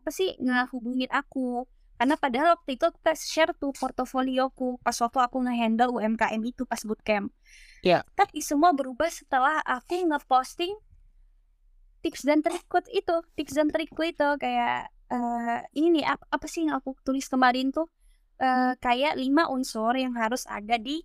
apa 0.00 0.10
sih 0.18 0.28
ngehubungin 0.44 1.10
aku. 1.20 1.68
Karena 1.98 2.14
padahal 2.16 2.48
waktu 2.56 2.70
itu 2.80 2.84
aku 2.90 2.98
share 3.14 3.52
tuh 3.60 3.70
portofolioku 3.80 4.80
pas 4.84 4.96
waktu 5.04 5.18
aku 5.26 5.36
ngehandle 5.44 5.90
UMKM 5.96 6.42
itu 6.42 6.62
pas 6.70 6.80
bootcamp. 6.88 7.28
Iya. 7.80 8.04
tapi 8.12 8.44
semua 8.44 8.76
berubah 8.76 9.08
setelah 9.08 9.56
aku 9.64 10.04
ngeposting 10.04 10.76
tips 12.04 12.28
dan 12.28 12.44
trikku 12.44 12.78
itu 12.92 13.16
tips 13.36 13.52
dan 13.56 13.68
trikku 13.72 14.02
itu. 14.04 14.28
Kayak 14.42 14.90
eh 15.12 15.60
ini 15.78 16.00
nih 16.00 16.04
ap- 16.12 16.28
apa 16.30 16.46
sih 16.48 16.66
yang 16.66 16.80
aku 16.80 16.96
tulis 17.06 17.26
kemarin 17.28 17.70
tuh? 17.76 17.86
Eh 18.40 18.72
kayak 18.80 19.14
lima 19.20 19.48
unsur 19.52 19.92
yang 19.96 20.16
harus 20.16 20.44
ada 20.48 20.76
di 20.80 21.04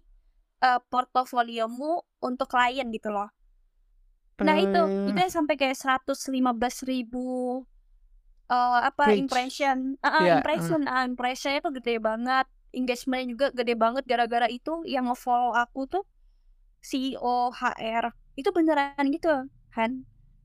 eh, 0.63 0.79
portofoliomu 0.91 2.03
untuk 2.23 2.47
klien 2.53 2.87
gitu 2.91 3.09
loh. 3.11 3.29
Nah 4.43 4.55
itu. 4.59 4.77
Eh, 4.77 5.09
itu 5.09 5.17
yang 5.17 5.31
sampai 5.33 5.55
kayak 5.59 5.77
115 5.79 6.83
ribu 6.83 7.63
eh, 8.51 8.79
apa 8.89 9.03
Reach. 9.09 9.19
impression, 9.21 9.97
Ah, 10.05 10.07
ah, 10.21 10.25
Iya, 10.25 10.33
impression, 10.37 10.81
ah, 10.85 11.03
impressionnya 11.09 11.59
tuh 11.65 11.73
gede 11.77 11.97
banget, 11.97 12.45
engagementnya 12.75 13.27
juga 13.33 13.45
gede 13.55 13.73
banget 13.83 14.03
gara-gara 14.05 14.47
itu 14.51 14.71
yang 14.85 15.09
nge-follow 15.09 15.51
aku 15.55 15.79
tuh 15.89 16.03
CEO 16.85 17.49
HR 17.53 18.05
itu 18.39 18.49
beneran 18.53 19.05
gitu 19.15 19.29
kan, 19.75 19.91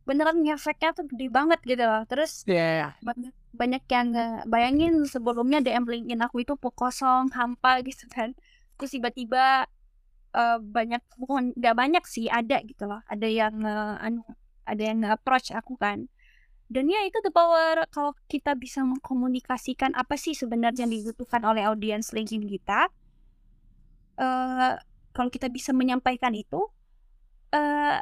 beneran 0.08 0.40
ngefeknya 0.44 0.90
tuh 0.96 1.04
gede 1.10 1.26
banget 1.32 1.60
gitu 1.66 1.84
loh. 1.84 2.02
Terus 2.10 2.48
Iya, 2.48 2.64
iya. 2.76 2.88
banyak 3.04 3.32
banyak 3.52 3.82
yang 3.90 4.08
bayangin 4.48 4.92
sebelumnya 5.08 5.58
DM 5.64 5.84
LinkedIn 5.88 6.20
aku 6.26 6.36
itu 6.44 6.54
kosong 6.56 7.32
hampa 7.36 7.82
gitu 7.88 8.06
kan. 8.12 8.32
Terus 8.78 8.90
tiba-tiba 8.96 9.66
eh, 10.34 10.58
banyak 10.62 11.02
bukan 11.18 11.52
nggak 11.58 11.76
banyak 11.76 12.04
sih 12.06 12.26
ada 12.30 12.62
gitu 12.62 12.86
loh. 12.86 13.02
Ada 13.10 13.26
yang 13.26 13.54
nge- 13.58 13.98
anu 13.98 14.22
ada 14.66 14.82
yang 14.82 15.02
approach 15.10 15.50
aku 15.50 15.74
kan. 15.74 16.06
Dan 16.70 16.86
ya 16.86 17.02
itu 17.02 17.18
the 17.26 17.34
power 17.34 17.82
kalau 17.90 18.14
kita 18.30 18.54
bisa 18.54 18.86
mengkomunikasikan 18.86 19.90
apa 19.98 20.14
sih 20.14 20.38
sebenarnya 20.38 20.86
yang 20.86 20.94
dibutuhkan 20.94 21.42
oleh 21.42 21.66
audiens 21.66 22.14
LinkedIn 22.14 22.46
kita 22.46 22.86
eh 24.20 24.74
kalau 25.10 25.30
kita 25.32 25.50
bisa 25.50 25.74
menyampaikan 25.74 26.30
itu 26.30 26.62
eh 27.50 27.98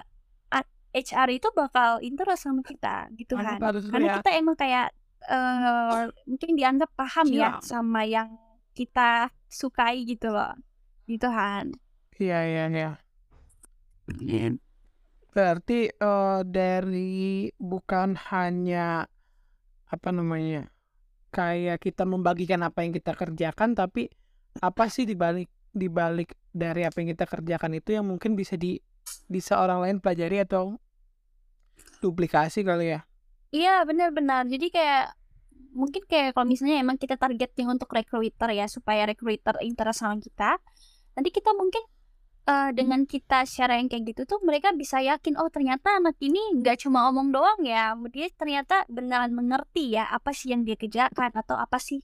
a- 0.53 0.73
HR 0.93 1.29
itu 1.33 1.49
bakal 1.57 2.05
interest 2.05 2.45
sama 2.45 2.61
kita 2.61 3.09
gitu 3.17 3.41
kan. 3.41 3.57
Mantap 3.57 3.73
harus 3.73 3.89
karena 3.89 4.09
ya. 4.13 4.15
kita 4.21 4.31
emang 4.37 4.57
kayak 4.59 4.89
eh 5.25 6.05
mungkin 6.29 6.51
dianggap 6.53 6.91
paham 6.93 7.27
ya 7.33 7.57
Siap. 7.57 7.65
sama 7.65 8.05
yang 8.05 8.37
kita 8.77 9.33
sukai 9.49 10.05
gitu 10.05 10.29
loh. 10.29 10.53
Gitu 11.09 11.25
kan 11.25 11.73
Iya, 12.19 12.39
iya, 12.51 12.65
iya. 12.71 12.91
Berarti 15.31 15.79
eh, 15.87 16.41
dari 16.43 17.47
bukan 17.57 18.19
hanya 18.35 19.07
apa 19.89 20.09
namanya 20.11 20.69
kayak 21.31 21.81
kita 21.81 22.03
membagikan 22.05 22.61
apa 22.67 22.83
yang 22.83 22.93
kita 22.93 23.15
kerjakan, 23.15 23.79
tapi 23.79 24.11
apa 24.59 24.91
sih 24.91 25.07
dibalik 25.07 25.47
dibalik 25.71 26.35
dari 26.51 26.83
apa 26.83 26.99
yang 26.99 27.15
kita 27.15 27.29
kerjakan 27.29 27.79
itu 27.79 27.95
yang 27.95 28.05
mungkin 28.09 28.35
bisa 28.35 28.59
di 28.59 28.83
bisa 29.31 29.61
orang 29.61 29.85
lain 29.85 29.97
pelajari 30.03 30.43
atau 30.43 30.75
duplikasi 32.03 32.67
kali 32.67 32.99
ya? 32.99 33.01
iya 33.55 33.81
benar-benar 33.85 34.45
jadi 34.49 34.67
kayak 34.69 35.05
mungkin 35.73 36.03
kayak 36.09 36.37
kalau 36.37 36.47
misalnya 36.49 36.81
emang 36.81 36.97
kita 36.97 37.17
targetnya 37.17 37.69
untuk 37.69 37.89
recruiter 37.93 38.51
ya 38.53 38.67
supaya 38.67 39.05
recruiter 39.09 39.57
interest 39.65 40.05
sama 40.05 40.17
kita 40.19 40.59
nanti 41.15 41.29
kita 41.33 41.53
mungkin 41.55 41.83
eh, 42.49 42.71
dengan 42.73 43.05
kita 43.05 43.45
share 43.45 43.76
yang 43.76 43.93
kayak 43.93 44.17
gitu 44.17 44.23
tuh 44.25 44.40
mereka 44.40 44.73
bisa 44.73 45.05
yakin 45.05 45.37
oh 45.37 45.52
ternyata 45.52 46.00
anak 46.00 46.17
ini 46.25 46.40
nggak 46.57 46.81
cuma 46.81 47.05
omong 47.12 47.28
doang 47.28 47.61
ya 47.62 47.93
dia 48.09 48.33
ternyata 48.33 48.88
beneran 48.88 49.37
mengerti 49.37 49.95
ya 49.95 50.09
apa 50.09 50.33
sih 50.33 50.57
yang 50.57 50.64
dia 50.64 50.81
kerjakan 50.81 51.31
atau 51.37 51.61
apa 51.61 51.76
sih 51.76 52.00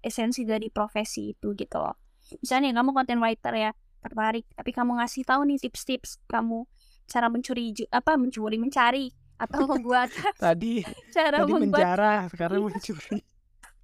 esensi 0.00 0.48
dari 0.48 0.72
profesi 0.72 1.36
itu 1.36 1.52
gitu 1.52 1.76
loh. 1.76 1.96
Misalnya 2.40 2.72
kamu 2.80 2.90
content 2.94 3.20
writer 3.20 3.54
ya 3.56 3.70
tertarik 4.00 4.48
tapi 4.56 4.70
kamu 4.72 4.96
ngasih 4.96 5.28
tahu 5.28 5.44
nih 5.44 5.60
tips-tips 5.60 6.24
kamu 6.24 6.64
cara 7.04 7.28
mencuri 7.28 7.76
apa 7.92 8.16
mencuri 8.16 8.56
mencari 8.56 9.12
atau 9.36 9.66
membuat 9.76 10.08
Tadi 10.40 10.80
cara 11.16 11.44
tadi 11.44 11.52
membuat 11.52 11.68
menjarah, 11.76 12.20
sekarang 12.32 12.60
mencuri. 12.64 13.20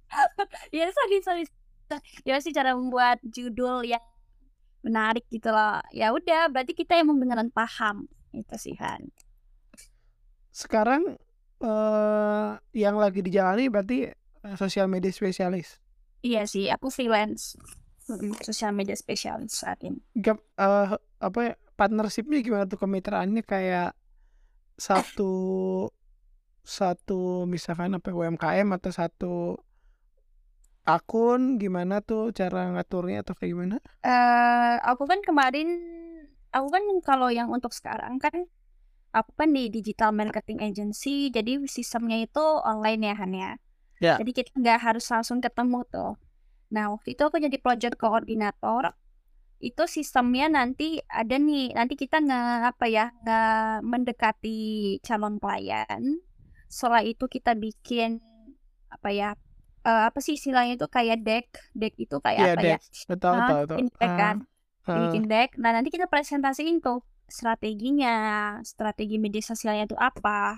ya 0.77 0.87
sorry 0.89 1.17
sorry. 1.21 1.43
Ya 2.27 2.35
sih 2.43 2.51
cara 2.51 2.75
membuat 2.75 3.23
judul 3.23 3.87
yang 3.87 4.01
menarik 4.85 5.25
gitu 5.29 5.49
loh. 5.49 5.81
Ya 5.93 6.11
udah 6.13 6.49
berarti 6.51 6.73
kita 6.77 6.97
emang 6.99 7.17
beneran 7.21 7.49
paham. 7.53 8.05
Itu 8.33 8.55
sih 8.59 8.75
Han. 8.77 9.09
Sekarang 10.53 11.17
eh 11.57 12.49
yang 12.77 13.01
lagi 13.01 13.25
dijalani 13.25 13.65
berarti 13.69 14.09
eh, 14.13 14.55
sosial 14.57 14.85
media 14.85 15.09
spesialis. 15.09 15.81
iya 16.25 16.45
sih 16.49 16.69
aku 16.69 16.89
freelance. 16.89 17.57
Sosial 18.45 18.71
media 18.71 18.95
spesialis 18.95 19.53
saat 19.61 19.81
ini. 19.83 19.99
Gap, 20.15 20.39
eh, 20.57 20.95
apa 20.97 21.39
ya 21.43 21.53
partnershipnya 21.75 22.39
gimana 22.45 22.65
tuh 22.69 22.79
kemitraannya? 22.79 23.43
Kayak 23.43 23.97
satu 24.77 25.33
satu 26.61 27.47
misalkan 27.47 27.95
apa 27.95 28.11
UMKM 28.11 28.67
atau 28.75 28.91
satu 28.91 29.33
akun 30.87 31.59
gimana 31.61 31.99
tuh 31.99 32.31
cara 32.31 32.71
ngaturnya 32.73 33.19
atau 33.23 33.33
kayak 33.35 33.51
gimana? 33.53 33.77
eh 34.07 34.73
aku 34.87 35.03
kan 35.03 35.19
kemarin 35.27 35.67
aku 36.55 36.67
kan 36.71 36.83
kalau 37.03 37.27
yang 37.27 37.51
untuk 37.51 37.75
sekarang 37.75 38.17
kan 38.23 38.47
aku 39.11 39.31
kan 39.35 39.49
di 39.51 39.67
digital 39.67 40.15
marketing 40.15 40.59
agency 40.63 41.27
jadi 41.27 41.59
sistemnya 41.67 42.17
itu 42.23 42.43
online 42.63 43.01
ya 43.11 43.15
Han 43.19 43.33
ya 43.35 43.51
Ya. 43.97 44.21
jadi 44.21 44.29
kita 44.29 44.53
nggak 44.61 44.77
harus 44.77 45.09
langsung 45.09 45.41
ketemu 45.41 45.81
tuh 45.89 46.13
nah 46.69 46.93
waktu 46.93 47.17
itu 47.17 47.21
aku 47.25 47.41
jadi 47.41 47.57
project 47.57 47.97
koordinator 47.97 48.93
itu 49.57 49.83
sistemnya 49.89 50.53
nanti 50.53 51.01
ada 51.09 51.41
nih 51.41 51.73
nanti 51.73 51.97
kita 51.97 52.21
nggak 52.21 52.77
apa 52.77 52.85
ya 52.85 53.09
nggak 53.25 53.81
mendekati 53.81 54.59
calon 55.01 55.41
klien 55.41 56.21
setelah 56.69 57.01
itu 57.01 57.25
kita 57.25 57.57
bikin 57.57 58.21
apa 58.93 59.09
ya 59.09 59.29
eh, 59.87 60.01
apa 60.09 60.19
sih 60.25 60.33
istilahnya 60.39 60.73
itu 60.79 60.87
kayak 60.91 61.17
deck 61.27 61.45
deck 61.73 61.93
itu 61.97 62.15
kayak 62.25 62.41
Iya, 62.41 62.51
apa 62.53 62.61
deck. 62.63 62.75
ya 62.75 62.79
Betul, 63.09 63.31
Hah? 63.33 63.39
betul, 63.47 63.57
betul. 63.63 63.79
Deck 63.99 64.11
Ah, 64.11 64.17
kan 64.21 64.35
ah. 64.87 64.95
bikin 65.03 65.23
deck 65.31 65.49
nah 65.61 65.71
nanti 65.75 65.89
kita 65.93 66.05
presentasiin 66.11 66.77
tuh 66.85 66.99
strateginya 67.27 68.13
strategi 68.63 69.15
media 69.19 69.43
sosialnya 69.43 69.83
itu 69.89 69.97
apa 69.99 70.57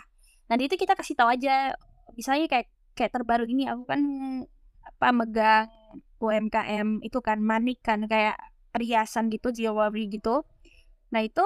nanti 0.50 0.70
itu 0.70 0.76
kita 0.78 0.94
kasih 1.00 1.16
tahu 1.18 1.30
aja 1.34 1.74
misalnya 2.14 2.46
kayak 2.52 2.68
kayak 2.98 3.12
terbaru 3.16 3.46
ini 3.50 3.66
aku 3.72 3.84
kan 3.90 4.02
apa 4.90 5.08
megang 5.16 5.68
UMKM 6.20 7.00
itu 7.06 7.20
kan 7.24 7.40
manik 7.40 7.80
kan 7.82 8.04
kayak 8.12 8.38
perhiasan 8.74 9.32
gitu 9.34 9.50
jewelry 9.56 10.06
gitu 10.12 10.46
nah 11.14 11.22
itu 11.26 11.42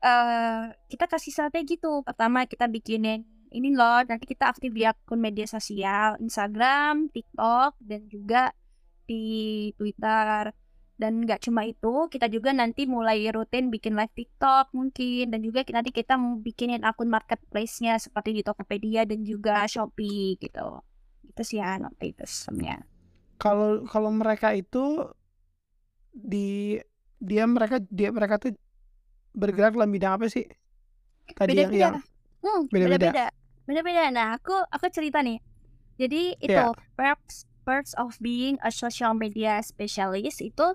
eh 0.00 0.70
kita 0.90 1.04
kasih 1.10 1.32
strategi 1.34 1.76
tuh 1.76 2.00
pertama 2.06 2.46
kita 2.48 2.66
bikinin 2.70 3.20
ini 3.50 3.74
loh 3.74 4.02
nanti 4.06 4.24
kita 4.30 4.50
aktif 4.50 4.70
di 4.70 4.86
akun 4.86 5.18
media 5.18 5.46
sosial 5.46 6.14
Instagram 6.22 7.10
TikTok 7.10 7.74
dan 7.82 8.06
juga 8.06 8.54
di 9.10 9.70
Twitter. 9.74 10.54
Dan 11.00 11.24
nggak 11.24 11.48
cuma 11.48 11.64
itu 11.64 12.12
kita 12.12 12.28
juga 12.28 12.52
nanti 12.52 12.84
mulai 12.84 13.24
rutin 13.32 13.72
bikin 13.72 13.96
live 13.96 14.12
TikTok 14.12 14.70
mungkin. 14.76 15.32
Dan 15.32 15.40
juga 15.42 15.64
nanti 15.72 15.90
kita 15.90 16.14
mau 16.20 16.36
bikinin 16.38 16.84
akun 16.86 17.08
marketplace-nya 17.10 17.96
seperti 17.98 18.36
di 18.36 18.42
Tokopedia 18.46 19.08
dan 19.08 19.24
juga 19.26 19.64
Shopee 19.66 20.36
gitu. 20.38 20.84
Itu 21.26 21.42
sih 21.42 21.58
ya 21.58 21.78
nanti 21.78 22.12
itu 22.12 22.22
sistemnya 22.26 22.84
Kalau 23.40 23.88
kalau 23.88 24.10
mereka 24.12 24.52
itu 24.52 25.08
di 26.12 26.76
dia 27.16 27.44
mereka 27.48 27.80
dia 27.88 28.12
mereka 28.12 28.36
tuh 28.36 28.52
bergerak 29.32 29.72
dalam 29.72 29.88
bidang 29.88 30.20
apa 30.20 30.26
sih? 30.28 30.44
Tadi 31.32 31.56
yang 31.56 31.72
yang 31.72 31.94
beda-beda. 31.96 32.44
hmm, 32.44 32.62
beda-beda. 32.68 33.39
Beda-beda. 33.70 34.10
Nah 34.10 34.34
aku 34.34 34.52
aku 34.68 34.90
cerita 34.90 35.22
nih. 35.22 35.38
Jadi 35.94 36.34
itu 36.36 36.50
Iya. 36.50 36.74
perks 36.98 37.46
perks 37.62 37.94
of 37.94 38.18
being 38.18 38.58
a 38.60 38.74
social 38.74 39.14
media 39.14 39.62
specialist 39.62 40.42
itu 40.42 40.74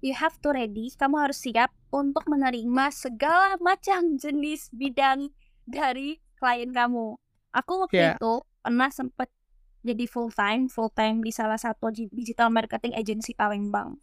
you 0.00 0.12
have 0.12 0.34
to 0.42 0.50
ready 0.50 0.90
kamu 0.90 1.16
harus 1.20 1.38
siap 1.38 1.70
untuk 1.88 2.26
menerima 2.26 2.90
segala 2.90 3.54
macam 3.62 4.18
jenis 4.18 4.68
bidang 4.74 5.30
dari 5.64 6.18
klien 6.36 6.74
kamu. 6.74 7.14
Aku 7.54 7.86
waktu 7.86 7.96
Iya. 7.96 8.12
itu 8.18 8.32
pernah 8.60 8.90
sempet 8.90 9.30
jadi 9.84 10.08
full 10.08 10.32
time 10.32 10.66
full 10.66 10.88
time 10.90 11.20
di 11.20 11.30
salah 11.30 11.60
satu 11.60 11.92
di- 11.92 12.10
digital 12.10 12.48
marketing 12.48 12.96
agency 12.96 13.36
Palembang. 13.36 14.00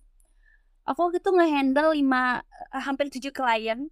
Aku 0.85 1.09
waktu 1.09 1.19
itu 1.19 1.29
ngehandle 1.29 1.93
lima 1.93 2.41
eh, 2.71 2.81
hampir 2.81 3.09
tujuh 3.09 3.33
klien 3.33 3.89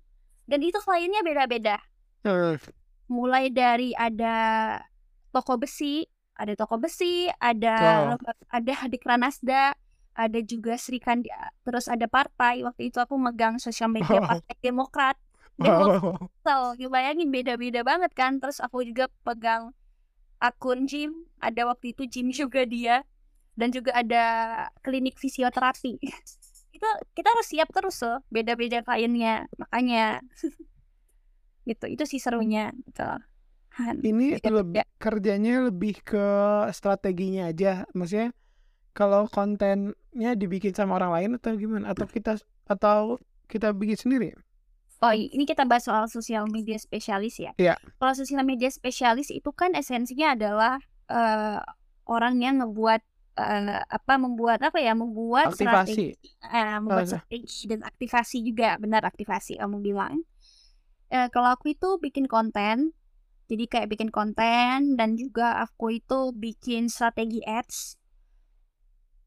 dan 0.50 0.60
itu 0.62 0.78
kliennya 0.82 1.22
beda-beda 1.22 1.78
mulai 3.10 3.50
dari 3.50 3.92
ada 3.98 4.78
toko 5.34 5.58
besi, 5.58 6.06
ada 6.38 6.54
toko 6.56 6.78
besi, 6.78 7.28
ada 7.42 7.76
lembaga- 8.16 8.48
ada 8.54 8.74
Hadikran 8.86 9.26
Nasda, 9.26 9.74
ada 10.14 10.40
juga 10.46 10.78
Sri 10.78 11.02
Kandi, 11.02 11.28
terus 11.66 11.90
ada 11.90 12.06
partai. 12.06 12.62
Waktu 12.64 12.94
itu 12.94 13.02
aku 13.02 13.18
megang 13.18 13.58
sosial 13.58 13.90
media. 13.92 14.22
Partai 14.24 14.56
Demokrat. 14.62 15.18
Demokrat, 15.60 16.00
Wow. 16.50 16.80
you 16.80 16.88
bayangin 16.88 17.30
beda-beda 17.30 17.84
banget 17.84 18.16
kan. 18.16 18.40
Terus 18.40 18.64
aku 18.64 18.86
juga 18.86 19.12
pegang 19.28 19.76
akun 20.40 20.88
gym, 20.88 21.28
ada 21.44 21.68
waktu 21.68 21.92
itu 21.92 22.08
gym 22.08 22.32
juga 22.46 22.64
dia, 22.64 23.04
dan 23.60 23.74
juga 23.74 23.92
ada 23.98 24.24
klinik 24.86 25.20
fisioterapi. 25.20 26.00
itu 26.80 26.90
kita 27.12 27.28
harus 27.28 27.48
siap 27.52 27.68
terus 27.76 28.00
loh, 28.00 28.24
beda-beda 28.32 28.80
kliennya. 28.86 29.52
Makanya 29.60 30.24
gitu, 31.70 31.86
itu 31.86 32.04
sih 32.10 32.18
serunya 32.18 32.74
gitu. 32.90 33.06
Han. 33.80 33.96
Ini 34.02 34.42
Beda-beda. 34.42 34.58
lebih 34.60 34.84
kerjanya 34.98 35.54
lebih 35.70 35.94
ke 36.04 36.26
strateginya 36.74 37.48
aja. 37.48 37.86
Maksudnya 37.94 38.34
kalau 38.92 39.30
kontennya 39.30 40.36
dibikin 40.36 40.74
sama 40.76 40.98
orang 41.00 41.12
lain 41.16 41.30
atau 41.40 41.56
gimana? 41.56 41.94
Atau 41.94 42.10
kita 42.10 42.36
atau 42.68 43.22
kita 43.48 43.72
bikin 43.72 43.96
sendiri? 43.96 44.30
Oh, 45.00 45.16
ini 45.16 45.48
kita 45.48 45.64
bahas 45.64 45.88
soal 45.88 46.12
sosial 46.12 46.44
media 46.52 46.76
spesialis 46.76 47.40
ya. 47.40 47.56
Iya. 47.56 47.80
Kalau 47.96 48.12
sosial 48.12 48.44
media 48.44 48.68
spesialis 48.68 49.32
itu 49.32 49.48
kan 49.56 49.72
esensinya 49.72 50.36
adalah 50.36 50.76
eh, 51.08 51.60
orang 52.04 52.44
yang 52.44 52.60
membuat 52.60 53.00
eh, 53.40 53.80
apa 53.80 54.20
membuat 54.20 54.60
apa 54.60 54.76
ya 54.84 54.92
membuat 54.92 55.56
Aktivasi. 55.56 55.64
strategi, 55.96 56.08
eh, 56.44 56.76
membuat 56.84 57.08
Oh, 57.08 57.10
strategi 57.16 57.64
dan 57.72 57.80
aktivasi 57.88 58.44
juga 58.44 58.76
benar 58.76 59.08
aktivasi 59.08 59.56
kamu 59.64 59.80
bilang. 59.80 60.28
Eh, 61.18 61.28
kalau 61.34 61.50
aku 61.56 61.66
itu 61.76 61.90
bikin 62.06 62.26
konten, 62.34 62.78
jadi 63.50 63.64
kayak 63.72 63.90
bikin 63.94 64.10
konten 64.18 64.78
dan 65.00 65.10
juga 65.22 65.48
aku 65.66 65.86
itu 66.00 66.20
bikin 66.44 66.84
strategi 66.96 67.40
ads 67.60 67.78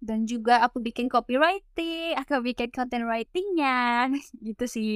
dan 0.02 0.26
juga 0.26 0.52
aku 0.66 0.82
bikin 0.86 1.06
copywriting, 1.06 2.18
aku 2.20 2.32
bikin 2.42 2.68
content 2.74 3.04
writingnya 3.06 4.10
gitu 4.46 4.64
sih 4.74 4.90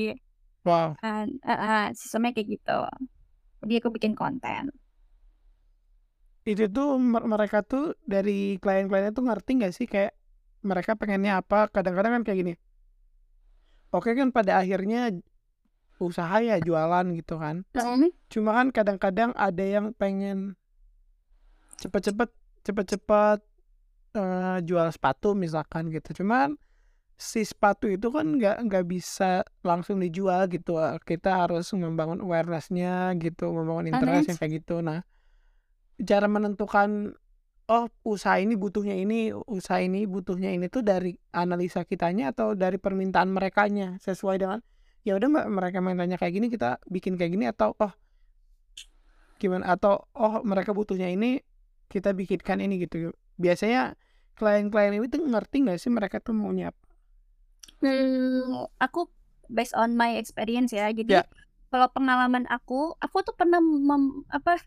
Wow. 0.64 0.98
kan 1.00 1.26
uh, 1.44 1.52
uh, 1.66 1.82
sistemnya 2.00 2.30
kayak 2.34 2.48
gitu 2.56 2.72
jadi 3.62 3.74
aku 3.80 3.90
bikin 3.96 4.14
konten 4.20 4.64
Itu 6.50 6.64
tuh 6.76 6.88
mer- 7.12 7.28
mereka 7.32 7.58
tuh 7.70 7.84
dari 8.12 8.32
klien-kliennya 8.62 9.12
tuh 9.18 9.24
ngerti 9.28 9.50
nggak 9.58 9.72
sih 9.76 9.86
kayak 9.92 10.12
mereka 10.70 10.92
pengennya 11.00 11.32
apa? 11.42 11.58
Kadang-kadang 11.74 12.12
kan 12.16 12.22
kayak 12.26 12.38
gini. 12.42 12.52
Oke 13.96 14.10
kan 14.18 14.28
pada 14.36 14.52
akhirnya 14.62 14.98
usaha 15.96 16.36
ya 16.44 16.60
jualan 16.60 17.06
gitu 17.16 17.40
kan. 17.40 17.64
Cuma 18.28 18.52
kan 18.52 18.68
kadang-kadang 18.72 19.32
ada 19.32 19.64
yang 19.64 19.96
pengen 19.96 20.54
cepet-cepet 21.80 22.30
cepet-cepet 22.64 23.40
eh, 24.16 24.58
jual 24.64 24.88
sepatu 24.92 25.32
misalkan 25.32 25.88
gitu. 25.92 26.22
Cuman 26.24 26.56
si 27.16 27.40
sepatu 27.40 27.88
itu 27.88 28.12
kan 28.12 28.28
nggak 28.36 28.68
nggak 28.68 28.84
bisa 28.84 29.40
langsung 29.64 30.04
dijual 30.04 30.48
gitu. 30.52 30.76
Kita 31.04 31.46
harus 31.46 31.72
membangun 31.72 32.20
awarenessnya 32.20 33.16
gitu, 33.16 33.48
membangun 33.52 33.92
interest 33.92 34.36
yang 34.36 34.38
kayak 34.38 34.52
gitu. 34.60 34.84
Nah, 34.84 35.00
cara 35.96 36.28
menentukan 36.28 37.16
oh 37.66 37.90
usaha 38.06 38.38
ini 38.38 38.54
butuhnya 38.54 38.94
ini, 38.94 39.32
usaha 39.32 39.80
ini 39.82 40.06
butuhnya 40.06 40.54
ini 40.54 40.70
tuh 40.70 40.86
dari 40.86 41.18
analisa 41.34 41.82
kitanya 41.82 42.30
atau 42.30 42.54
dari 42.54 42.78
permintaan 42.78 43.32
merekanya 43.32 43.98
sesuai 43.98 44.36
dengan 44.38 44.60
ya 45.06 45.14
udah 45.14 45.30
mereka 45.46 45.78
mintanya 45.78 46.18
kayak 46.18 46.34
gini 46.34 46.46
kita 46.50 46.82
bikin 46.90 47.14
kayak 47.14 47.30
gini 47.30 47.46
atau 47.46 47.78
oh 47.78 47.92
gimana? 49.38 49.70
Atau 49.70 50.02
oh 50.18 50.42
mereka 50.42 50.74
butuhnya 50.74 51.06
ini 51.06 51.38
kita 51.86 52.10
bikinkan 52.10 52.58
ini 52.58 52.82
gitu. 52.82 53.14
Biasanya 53.38 53.94
klien-klien 54.34 54.98
ini 54.98 55.06
tuh 55.06 55.22
ngerti 55.22 55.62
nggak 55.62 55.78
sih 55.78 55.94
mereka 55.94 56.18
tuh 56.18 56.34
maunya 56.34 56.74
apa? 56.74 56.82
Hmm, 57.84 58.66
aku 58.82 59.06
based 59.46 59.76
on 59.78 59.94
my 59.94 60.18
experience 60.18 60.74
ya. 60.74 60.90
Jadi 60.90 61.14
Ya. 61.14 61.22
kalau 61.70 61.86
pengalaman 61.94 62.48
aku 62.50 62.98
aku 62.98 63.22
tuh 63.22 63.38
pernah 63.38 63.62
mem- 63.62 64.26
apa 64.32 64.58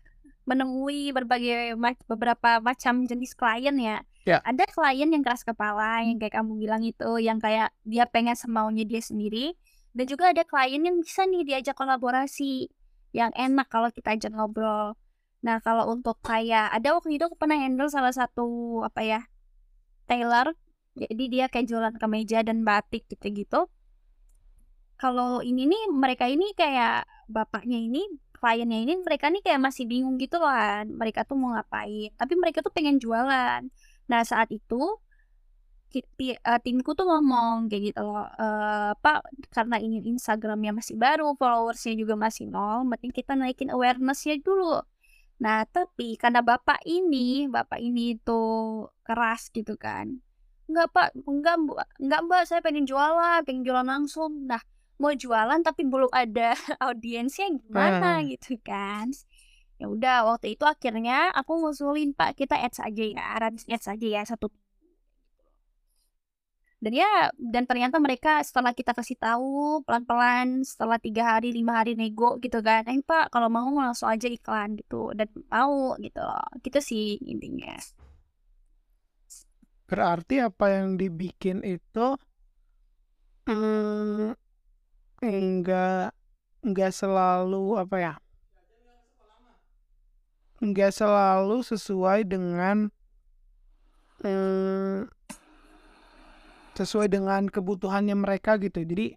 menemui 0.48 1.12
berbagai 1.12 1.76
beberapa 2.08 2.64
macam 2.64 3.04
jenis 3.04 3.36
klien 3.36 3.76
ya. 3.76 4.00
Ya. 4.28 4.36
ada 4.44 4.68
klien 4.68 5.08
yang 5.08 5.24
keras 5.24 5.48
kepala 5.48 6.04
yang 6.04 6.20
kayak 6.20 6.36
kamu 6.36 6.60
bilang 6.60 6.84
itu 6.84 7.08
yang 7.24 7.40
kayak 7.40 7.72
dia 7.88 8.04
pengen 8.04 8.36
semaunya 8.36 8.84
dia 8.84 9.00
sendiri 9.00 9.56
dan 9.90 10.04
juga 10.06 10.30
ada 10.30 10.42
klien 10.46 10.82
yang 10.82 11.02
bisa 11.02 11.26
nih 11.26 11.42
diajak 11.42 11.74
kolaborasi 11.74 12.70
yang 13.10 13.34
enak 13.34 13.66
kalau 13.66 13.90
kita 13.90 14.14
ajak 14.14 14.30
ngobrol. 14.34 14.94
Nah 15.42 15.58
kalau 15.64 15.90
untuk 15.90 16.20
kayak 16.22 16.70
ada 16.70 16.94
waktu 16.94 17.18
itu 17.18 17.26
aku 17.26 17.34
pernah 17.34 17.58
handle 17.58 17.90
salah 17.90 18.14
satu 18.14 18.80
apa 18.86 19.00
ya 19.02 19.20
tailor. 20.06 20.54
Jadi 20.94 21.24
dia 21.30 21.46
kayak 21.46 21.66
jualan 21.70 21.94
kemeja 21.96 22.42
dan 22.42 22.62
batik 22.66 23.06
gitu-gitu. 23.10 23.70
Kalau 25.00 25.40
ini 25.40 25.64
nih 25.64 25.82
mereka 25.90 26.28
ini 26.28 26.52
kayak 26.52 27.08
bapaknya 27.30 27.78
ini 27.80 28.04
kliennya 28.36 28.78
ini 28.84 28.94
mereka 29.04 29.28
nih 29.28 29.42
kayak 29.44 29.60
masih 29.62 29.84
bingung 29.88 30.20
gitu 30.20 30.38
kan. 30.38 30.86
Mereka 30.92 31.24
tuh 31.26 31.38
mau 31.38 31.56
ngapain? 31.56 32.12
Tapi 32.14 32.34
mereka 32.36 32.60
tuh 32.60 32.72
pengen 32.74 33.00
jualan. 33.00 33.62
Nah 34.10 34.20
saat 34.26 34.50
itu 34.52 34.98
eh, 35.92 36.60
timku 36.62 36.94
tuh 36.94 37.04
ngomong 37.04 37.66
kayak 37.66 37.82
gitu 37.90 38.00
loh 38.06 38.26
eh 38.38 38.92
pak 38.94 39.26
karena 39.50 39.76
ini 39.82 39.98
Instagramnya 40.06 40.70
masih 40.70 40.94
baru 40.94 41.34
followersnya 41.34 41.98
juga 41.98 42.14
masih 42.14 42.46
nol 42.46 42.86
mending 42.86 43.10
kita 43.10 43.34
naikin 43.34 43.74
awarenessnya 43.74 44.38
dulu 44.40 44.80
nah 45.40 45.64
tapi 45.66 46.14
karena 46.20 46.40
bapak 46.40 46.84
ini 46.86 47.48
bapak 47.50 47.80
ini 47.80 48.14
tuh 48.20 48.86
keras 49.02 49.50
gitu 49.50 49.74
kan 49.74 50.20
Enggak 50.70 50.86
pak, 50.94 51.08
enggak 51.26 51.56
mbak, 51.66 51.88
enggak 51.98 52.20
mbak, 52.30 52.42
saya 52.46 52.62
pengen 52.62 52.86
jualan, 52.86 53.42
pengen 53.42 53.66
jualan 53.66 53.82
langsung. 53.82 54.46
Nah, 54.46 54.62
mau 55.02 55.10
jualan 55.10 55.58
tapi 55.66 55.82
belum 55.82 56.06
ada 56.14 56.54
audiensnya 56.86 57.50
gimana 57.58 58.22
Ah. 58.22 58.22
gitu 58.22 58.54
kan. 58.62 59.10
Ya 59.82 59.90
udah, 59.90 60.30
waktu 60.30 60.54
itu 60.54 60.62
akhirnya 60.62 61.34
aku 61.34 61.58
ngusulin 61.58 62.14
pak, 62.14 62.38
kita 62.38 62.54
ads 62.54 62.78
aja 62.86 63.02
ya, 63.02 63.18
ads 63.50 63.66
aja 63.90 64.06
ya 64.06 64.22
satu. 64.22 64.46
Dan 66.80 66.96
ya, 66.96 67.28
dan 67.36 67.68
ternyata 67.68 68.00
mereka 68.00 68.40
setelah 68.40 68.72
kita 68.72 68.96
kasih 68.96 69.20
tahu 69.20 69.84
pelan-pelan, 69.84 70.64
setelah 70.64 70.96
tiga 70.96 71.36
hari, 71.36 71.52
lima 71.52 71.76
hari 71.76 71.92
nego 71.92 72.40
gitu 72.40 72.64
kan, 72.64 72.88
eh 72.88 73.04
pak, 73.04 73.28
kalau 73.28 73.52
mau 73.52 73.68
langsung 73.68 74.08
aja 74.08 74.24
iklan 74.24 74.80
gitu, 74.80 75.12
dan 75.12 75.28
mau 75.52 75.92
gitu 76.00 76.24
loh, 76.24 76.40
gitu 76.64 76.80
sih 76.80 77.20
intinya. 77.20 77.76
Berarti 79.84 80.40
apa 80.40 80.72
yang 80.72 80.96
dibikin 80.96 81.60
itu 81.68 82.16
mmm, 83.44 84.32
enggak 85.20 86.16
enggak 86.64 86.92
selalu 86.96 87.76
apa 87.76 87.96
ya? 88.00 88.14
Enggak 90.64 90.96
selalu 90.96 91.60
sesuai 91.60 92.24
dengan 92.24 92.88
eee 94.24 95.04
sesuai 96.78 97.08
dengan 97.10 97.46
kebutuhannya 97.50 98.16
mereka 98.18 98.56
gitu. 98.62 98.82
Jadi 98.84 99.16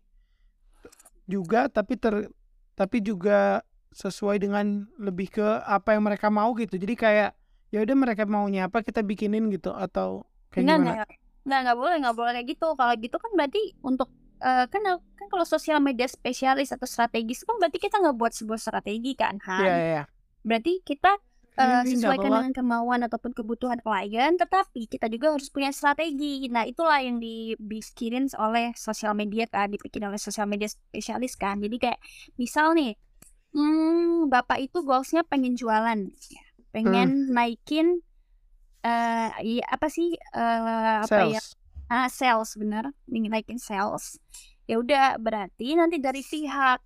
juga 1.29 1.71
tapi 1.71 1.95
ter 1.95 2.29
tapi 2.73 2.97
juga 2.99 3.61
sesuai 3.93 4.41
dengan 4.41 4.89
lebih 4.97 5.29
ke 5.39 5.45
apa 5.63 5.93
yang 5.95 6.03
mereka 6.09 6.27
mau 6.33 6.51
gitu. 6.57 6.75
Jadi 6.75 6.93
kayak 6.97 7.29
ya 7.73 7.79
udah 7.85 7.95
mereka 7.97 8.23
maunya 8.25 8.65
apa 8.69 8.81
kita 8.81 9.05
bikinin 9.05 9.49
gitu 9.53 9.69
atau 9.73 10.25
kayak 10.49 10.65
Enggak 10.65 10.77
gimana? 10.77 10.93
enggak 11.43 11.59
enggak 11.59 11.77
boleh 11.77 11.95
enggak 11.99 12.15
boleh 12.17 12.31
kayak 12.37 12.47
gitu. 12.55 12.67
Kalau 12.79 12.93
gitu 12.97 13.15
kan 13.19 13.31
berarti 13.37 13.61
untuk 13.83 14.09
eee, 14.43 14.65
kan 14.71 14.81
kan 15.17 15.27
kalau 15.31 15.45
sosial 15.47 15.79
media 15.81 16.07
spesialis 16.09 16.69
atau 16.75 16.87
strategis 16.87 17.43
kan 17.47 17.55
berarti 17.59 17.77
kita 17.81 17.97
ngebuat 18.03 18.31
sebuah 18.37 18.59
strategi 18.61 19.13
kan, 19.17 19.37
Iya 19.57 19.65
Han. 19.67 19.71
iya 19.77 19.85
iya. 19.89 20.03
Berarti 20.45 20.81
kita 20.85 21.17
nggak 21.57 21.85
sesuaikan 21.85 22.33
dengan 22.33 22.51
kemauan 22.55 23.05
ataupun 23.05 23.31
kebutuhan 23.37 23.77
klien, 23.85 24.33
tetapi 24.41 24.89
kita 24.89 25.05
juga 25.11 25.37
harus 25.37 25.53
punya 25.53 25.69
strategi. 25.69 26.49
Nah, 26.49 26.65
itulah 26.65 26.97
yang 27.03 27.21
dibikinin 27.21 28.25
oleh 28.41 28.73
sosial 28.73 29.13
media 29.13 29.45
kan, 29.45 29.69
dibikin 29.69 30.01
oleh 30.09 30.17
sosial 30.17 30.49
media 30.49 30.65
spesialis 30.71 31.37
kan. 31.37 31.61
Jadi 31.61 31.77
kayak 31.77 31.99
misal 32.41 32.73
nih, 32.73 32.97
mmm, 33.55 34.29
Bapak 34.33 34.59
itu 34.65 34.81
goals-nya 34.85 35.23
pengen 35.27 35.55
jualan, 35.59 35.99
ya, 36.31 36.43
Hmm. 36.83 37.13
pengen 37.13 37.31
naikin 37.33 38.01
eee, 38.85 39.29
iya 39.59 39.63
apa 39.71 39.87
sih, 39.91 40.15
eee, 40.35 40.95
apa 41.07 41.21
ya 41.23 41.41
ah, 41.91 42.07
sales 42.11 42.55
bener, 42.59 42.91
ingin 43.11 43.31
naikin 43.33 43.59
sales. 43.61 44.17
Ya 44.69 44.79
udah 44.81 45.19
berarti 45.21 45.75
nanti 45.79 45.99
dari 46.03 46.23
pihak 46.25 46.79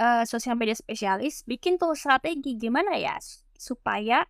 eee, 0.00 0.24
sosial 0.28 0.56
media 0.60 0.76
spesialis 0.78 1.42
bikin 1.48 1.76
tuh 1.80 1.94
strategi 1.98 2.56
gimana 2.60 2.96
ya 3.00 3.16
supaya 3.58 4.24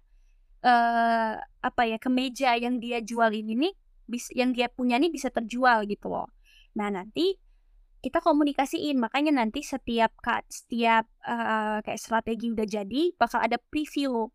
eee, 0.65 1.35
apa 1.65 1.83
ya, 1.89 1.99
kemeja 2.01 2.57
yang 2.61 2.79
dia 2.83 3.01
jual 3.05 3.31
ini 3.35 3.55
nih 3.59 3.75
bis 4.11 4.29
yang 4.37 4.53
dia 4.57 4.69
punya 4.73 4.97
nih 5.01 5.11
bisa 5.13 5.29
terjual 5.33 5.85
gitu 5.89 6.09
loh. 6.13 6.29
Nah, 6.79 6.89
nanti 6.93 7.37
kita 8.05 8.21
komunikasiin, 8.25 9.01
makanya 9.01 9.33
nanti 9.45 9.65
setiap 9.65 10.13
ka 10.23 10.43
setiap 10.51 11.09
eee, 11.27 11.79
kayak 11.87 12.01
strategi 12.01 12.53
udah 12.53 12.67
jadi 12.69 13.03
bakal 13.19 13.41
ada 13.45 13.57
preview. 13.73 14.29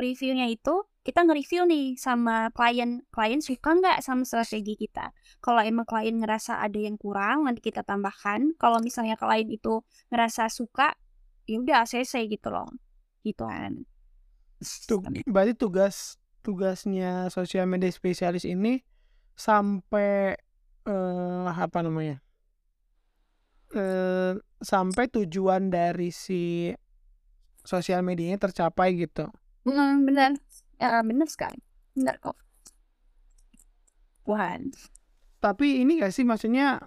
Preview-nya 0.00 0.48
itu 0.52 0.84
kita 1.04 1.24
nge-review 1.28 1.64
nih 1.68 1.96
sama 2.00 2.48
klien, 2.56 3.04
klien 3.12 3.40
suka 3.44 3.76
nggak 3.76 3.98
sama 4.04 4.24
strategi 4.28 4.76
kita. 4.80 5.12
Kalau 5.44 5.60
emang 5.64 5.84
klien 5.88 6.16
ngerasa 6.20 6.60
ada 6.64 6.76
yang 6.80 6.96
kurang 7.00 7.44
nanti 7.48 7.60
kita 7.64 7.84
tambahkan, 7.84 8.56
kalau 8.60 8.80
misalnya 8.84 9.16
klien 9.20 9.48
itu 9.52 9.80
ngerasa 10.12 10.48
suka, 10.52 10.92
ya 11.48 11.56
udah 11.62 11.84
ACC 11.84 12.26
gitu 12.30 12.48
loh, 12.52 12.68
gitu 13.26 13.44
kan. 13.48 13.84
Tug 14.60 15.08
berarti 15.24 15.56
tugas 15.56 16.20
tugasnya 16.44 17.32
sosial 17.32 17.64
media 17.64 17.88
spesialis 17.88 18.44
ini 18.44 18.84
sampai 19.36 20.36
eee, 20.84 21.48
apa 21.48 21.80
namanya 21.80 22.20
eee, 23.74 24.34
sampai 24.60 25.04
tujuan 25.14 25.70
dari 25.70 26.10
si 26.10 26.70
sosial 27.64 28.02
medianya 28.02 28.38
tercapai 28.40 28.96
gitu? 28.98 29.28
Mhm, 29.68 30.08
bener, 30.08 30.30
heeh, 30.80 31.02
bener 31.04 31.28
sekali, 31.28 31.60
bener 31.96 32.16
kok. 32.24 32.36
Wan. 34.28 34.70
Tapi 35.40 35.80
ini 35.84 36.00
nggak 36.00 36.12
sih 36.12 36.24
maksudnya 36.28 36.80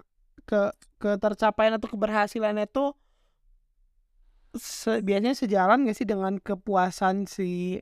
ke 0.46 0.70
ketercapaian 1.02 1.76
atau 1.78 1.88
keberhasilannya 1.90 2.66
tuh 2.70 2.94
se 4.58 4.90
biasanya 5.06 5.34
sejalan 5.40 5.78
nggak 5.84 5.96
sih 5.98 6.06
dengan 6.12 6.34
kepuasan 6.46 7.16
si 7.34 7.80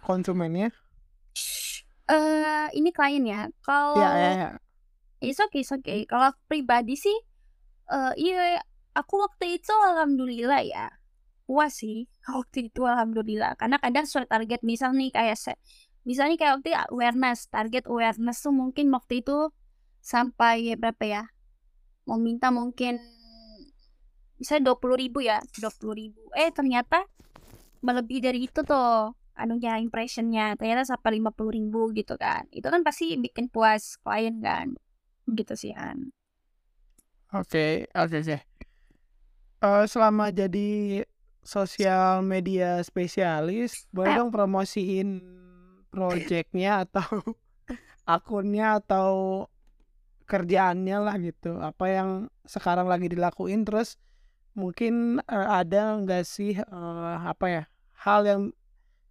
konsumennya? 0.00 0.70
Eee, 2.10 2.68
ini 2.78 2.90
klien 2.92 3.24
ya, 3.24 3.40
Iya 3.96 4.08
iya 4.18 4.28
kalau 4.28 4.36
iya. 4.36 4.48
it's 5.22 5.40
okay 5.42 5.62
it's 5.64 5.72
okay. 5.74 6.04
Kalau 6.08 6.32
pribadi 6.50 6.94
sih, 6.98 7.14
eee, 7.92 8.12
iya 8.20 8.60
aku 8.96 9.14
waktu 9.24 9.58
itu 9.60 9.72
alhamdulillah 9.72 10.62
ya, 10.66 10.86
puas 11.48 11.72
sih 11.82 12.08
waktu 12.28 12.70
itu 12.72 12.82
alhamdulillah. 12.86 13.56
Karena 13.60 13.78
kadang 13.82 14.04
sesuai 14.08 14.28
target 14.30 14.60
misal 14.66 14.92
nih 14.96 15.10
kayak 15.14 15.36
se 15.38 15.52
misalnya 16.08 16.36
kayak 16.40 16.54
waktu 16.62 16.70
awareness, 16.92 17.48
target 17.52 17.84
awareness 17.90 18.38
tuh 18.44 18.54
mungkin 18.54 18.90
waktu 18.96 19.22
itu 19.24 19.50
sampai 20.02 20.74
berapa 20.80 21.04
ya, 21.06 21.22
mau 22.08 22.18
minta 22.20 22.50
mungkin 22.54 22.98
misalnya 24.42 24.74
20.000 24.74 25.22
ya, 25.22 25.38
20.000, 25.54 26.18
eh 26.34 26.50
ternyata 26.50 27.06
melebihi 27.86 28.20
dari 28.22 28.40
itu 28.50 28.66
tuh 28.66 29.14
anunya 29.38 29.78
impression-nya, 29.78 30.58
ternyata 30.58 30.82
sampai 30.82 31.22
50.000 31.22 31.94
gitu 31.94 32.18
kan. 32.18 32.44
Itu 32.50 32.66
kan 32.68 32.82
pasti 32.82 33.14
bikin 33.16 33.48
puas 33.48 33.96
klien 34.02 34.42
kan, 34.42 34.74
gitu 35.30 35.54
sih, 35.54 35.70
Han. 35.78 36.10
Oke 37.32 37.86
oke 37.94 38.16
oke. 38.20 38.36
Eee, 39.62 39.84
selama 39.86 40.28
jadi 40.34 41.00
sosial 41.42 42.20
media 42.26 42.82
spesialis, 42.82 43.86
boleh 43.94 44.12
dong 44.18 44.28
promosiin 44.34 45.22
project-nya 45.88 46.84
atau 46.84 47.08
akunnya 48.04 48.82
atau 48.82 49.46
kerjaannya 50.26 50.96
lah 51.02 51.16
gitu, 51.20 51.56
apa 51.60 51.84
yang 51.88 52.10
sekarang 52.48 52.88
lagi 52.88 53.06
dilakuin, 53.10 53.64
terus 53.64 53.96
mungkin, 54.58 55.20
eee, 55.26 55.46
ada 55.60 55.98
nggak 56.02 56.22
sih, 56.26 56.52
eee, 56.58 57.14
apa 57.32 57.46
ya, 57.48 57.62
hal 58.04 58.20
yang 58.30 58.42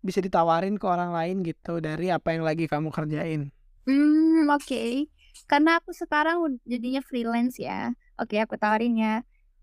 bisa 0.05 0.19
ditawarin 0.25 0.77
ke 0.81 0.85
orang 0.87 1.11
lain 1.17 1.37
gitu 1.47 1.79
dari 1.83 2.09
apa 2.13 2.33
yang 2.35 2.43
lagi 2.47 2.65
kamu 2.71 2.89
kerjain? 2.93 3.51
Mmm, 3.89 4.45
oke. 4.53 5.09
Karena 5.49 5.81
aku 5.81 5.91
sekarang 5.95 6.61
jadinya 6.69 7.01
freelance 7.01 7.57
ya. 7.57 7.93
Oke, 8.21 8.37
aku 8.37 8.55
tawarin 8.61 8.95
ya. 8.99 9.15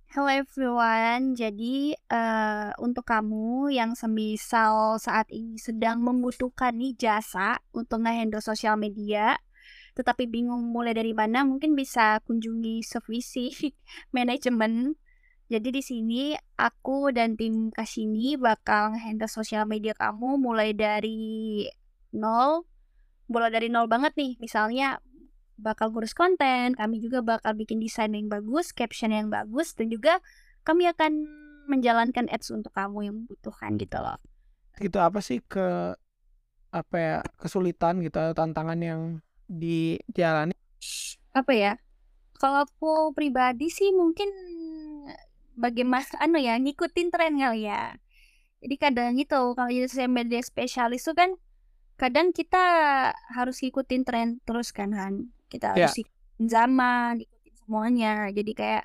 Hello 0.08 0.24
everyone, 0.32 1.36
jadi, 1.36 1.92
eee, 1.94 2.70
untuk 2.80 3.04
kamu 3.04 3.68
yang 3.76 3.92
semisal 3.92 4.96
saat 4.96 5.28
ini 5.28 5.60
sedang 5.60 6.00
membutuhkan 6.00 6.72
nih 6.80 6.96
jasa 6.96 7.60
untuk 7.76 8.00
nge-handle 8.02 8.40
sosial 8.40 8.80
media, 8.80 9.36
tetapi 9.96 10.24
bingung 10.30 10.72
mulai 10.72 10.96
dari 10.96 11.12
mana, 11.12 11.44
mungkin 11.44 11.76
bisa 11.76 12.24
kunjungi 12.24 12.80
Sevisi 12.84 13.52
Manajemen. 14.16 14.96
Jadi 15.48 15.68
di 15.72 15.80
sini 15.80 16.22
aku 16.60 17.08
dan 17.08 17.32
tim 17.32 17.72
Kasini 17.72 18.36
bakal 18.36 18.92
nge-handle 18.92 19.32
sosial 19.32 19.64
media 19.64 19.96
kamu 19.96 20.36
mulai 20.36 20.76
dari 20.76 21.64
nol, 22.12 22.68
mulai 23.32 23.48
dari 23.48 23.72
nol 23.72 23.88
banget 23.88 24.12
nih, 24.20 24.36
misalnya 24.44 25.00
bakal 25.56 25.88
ngurus 25.88 26.12
konten, 26.12 26.76
kami 26.76 27.00
juga 27.00 27.24
bakal 27.24 27.56
bikin 27.56 27.80
desain 27.80 28.12
yang 28.12 28.28
bagus, 28.28 28.76
caption 28.76 29.08
yang 29.08 29.32
bagus, 29.32 29.72
dan 29.72 29.88
juga 29.88 30.20
kami 30.68 30.84
akan 30.84 31.24
menjalankan 31.68 32.28
ads 32.28 32.52
untuk 32.52 32.72
kamu 32.76 33.08
yang 33.08 33.14
membutuhkan 33.24 33.80
gitu 33.80 33.98
loh. 33.98 34.20
Itu 34.76 35.00
apa 35.00 35.24
sih 35.24 35.40
ke 35.40 35.96
apa 36.68 36.96
ya, 36.96 37.16
kesulitan 37.40 38.04
gitu 38.04 38.20
atau 38.20 38.36
tantangan 38.36 38.78
yang 38.84 39.00
dijalani? 39.48 40.52
Apa 41.32 41.52
ya, 41.56 41.72
kalau 42.36 42.68
aku 42.68 43.16
pribadi 43.16 43.72
sih 43.72 43.90
mungkin 43.96 44.28
bagaimana 45.58 46.06
anu 46.22 46.38
ya, 46.40 46.54
ngikutin 46.58 47.08
tren 47.14 47.34
kali 47.42 47.66
ya. 47.68 47.98
Jadi 48.62 48.76
kadang 48.80 49.14
gitu, 49.20 49.54
kalau 49.58 49.70
jadi 49.70 49.86
sosial 49.90 50.10
media 50.12 50.40
spesialis 50.42 51.04
tuh 51.06 51.14
kan 51.18 51.30
kadang 52.00 52.32
kita 52.34 52.62
harus 53.36 53.60
ngikutin 53.62 54.02
tren 54.08 54.28
terus 54.46 54.70
kan, 54.74 54.92
Han. 54.96 55.34
Kita 55.52 55.76
Iya. 55.76 55.90
harus 55.90 55.94
ikutin 56.00 56.46
zaman, 56.50 57.12
ikutin 57.24 57.54
semuanya. 57.66 58.30
Jadi 58.34 58.52
kayak 58.56 58.84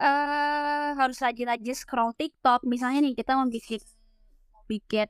eee, 0.00 0.88
harus 0.98 1.18
rajin-rajin 1.22 1.76
scroll 1.78 2.12
TikTok, 2.18 2.64
misalnya 2.66 3.04
nih 3.06 3.14
kita 3.18 3.36
mau 3.38 3.48
bikin 3.48 3.80
mau 4.54 4.64
bikin 4.70 5.08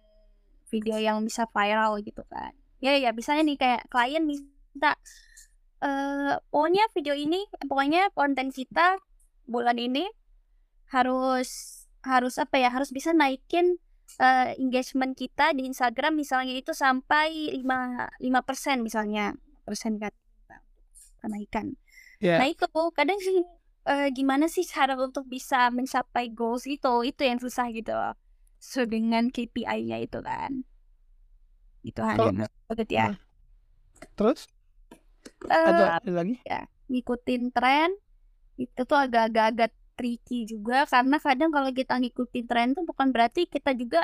video 0.72 0.96
yang 1.00 1.22
bisa 1.26 1.46
viral 1.52 2.00
gitu 2.04 2.22
kan. 2.30 2.52
Ya 2.84 2.96
ya 2.98 3.10
misalnya 3.14 3.44
nih 3.48 3.58
kayak 3.60 3.82
klien 3.92 4.24
minta, 4.26 4.96
eee, 5.84 6.38
pokoknya 6.52 6.84
video 6.96 7.14
ini 7.16 7.44
pokoknya 7.68 8.10
konten 8.16 8.50
kita 8.54 8.98
bulan 9.48 9.78
ini 9.80 10.06
harus 10.94 11.48
harus 12.04 12.34
apa 12.38 12.56
ya, 12.60 12.68
harus 12.74 12.90
bisa 12.92 13.10
naikin, 13.16 13.78
eee, 14.20 14.58
engagement 14.60 15.14
kita 15.16 15.54
di 15.56 15.66
Instagram 15.70 16.18
misalnya 16.18 16.54
itu 16.58 16.72
sampai 16.76 17.52
lima 17.54 18.08
5% 18.20 18.82
misalnya, 18.84 19.34
persen 19.66 19.96
kan 20.02 20.12
kenaikan. 21.22 21.78
Nah 22.38 22.46
Iya. 22.46 22.50
itu 22.50 22.66
kadang 22.94 23.18
sih, 23.22 23.42
eee, 23.88 24.08
gimana 24.14 24.46
sih 24.50 24.64
cara 24.66 24.94
untuk 24.98 25.26
bisa 25.30 25.70
mencapai 25.72 26.30
goals 26.34 26.66
itu, 26.68 26.92
itu 27.06 27.22
yang 27.24 27.38
susah 27.42 27.70
gitu 27.74 27.92
loh. 27.94 28.14
Sesuai 28.62 28.88
dengan 28.90 29.24
KPI-nya 29.30 29.98
itu 30.02 30.18
kan. 30.22 30.64
Gitu 31.82 31.98
Han, 31.98 32.18
Kalau 32.18 32.30
menurut 32.32 32.88
ya. 32.90 33.06
Mmm. 33.10 33.16
Terus? 34.18 34.40
Eh 35.50 35.56
ada 35.58 36.10
lagi? 36.10 36.34
ya 36.46 36.66
ngikutin 36.90 37.54
tren 37.54 37.90
itu 38.58 38.82
tuh 38.84 38.98
agak-agak 38.98 39.46
agak 39.54 39.70
tricky 40.02 40.50
juga 40.50 40.82
karena 40.90 41.22
kadang 41.22 41.54
kalau 41.54 41.70
kita 41.70 41.94
ngikutin 41.94 42.44
tren 42.50 42.74
tuh 42.74 42.82
bukan 42.82 43.14
berarti 43.14 43.46
kita 43.46 43.70
juga 43.78 44.02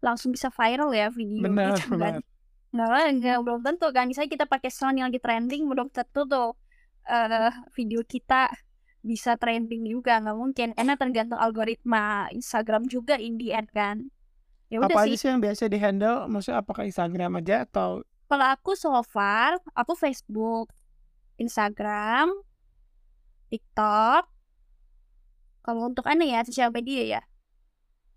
langsung 0.00 0.32
bisa 0.32 0.48
viral 0.48 0.96
ya 0.96 1.12
video 1.12 1.44
Benar, 1.44 1.76
gitu 1.76 1.92
kan. 2.00 2.24
benar. 2.24 2.24
Nggak, 2.72 3.04
nggak 3.20 3.36
belum 3.44 3.60
tentu 3.60 3.86
kan. 3.92 4.08
Misalnya 4.08 4.32
kita 4.32 4.44
pakai 4.48 4.72
sound 4.72 4.96
yang 4.96 5.12
lagi 5.12 5.20
trending 5.20 5.68
belum 5.68 5.92
tentu 5.92 6.24
tuh 6.24 6.56
eh 7.04 7.52
video 7.76 8.00
kita 8.00 8.48
bisa 9.04 9.36
trending 9.38 9.86
juga 9.86 10.18
nggak 10.18 10.34
mungkin 10.34 10.68
karena 10.74 10.98
tergantung 10.98 11.38
algoritma 11.38 12.26
Instagram 12.32 12.88
juga 12.88 13.20
in 13.20 13.36
the 13.36 13.52
end 13.52 13.68
kan. 13.76 14.08
Ya 14.72 14.80
udah 14.82 14.96
Apa 14.96 15.04
sih. 15.06 15.12
aja 15.12 15.16
sih 15.20 15.28
yang 15.30 15.40
biasa 15.44 15.62
di-handle? 15.68 16.26
Maksudnya 16.26 16.58
apakah 16.64 16.82
Instagram 16.88 17.38
aja 17.38 17.68
atau 17.68 18.00
Kalau 18.26 18.46
aku 18.50 18.74
so 18.74 18.90
far, 19.06 19.54
aku 19.78 19.94
Facebook, 19.94 20.74
Instagram, 21.38 22.34
TikTok. 23.48 24.26
Kalau 25.66 25.90
untuk 25.90 26.06
aneh 26.06 26.30
ya, 26.30 26.40
sosial 26.46 26.70
media 26.70 27.02
ya. 27.18 27.20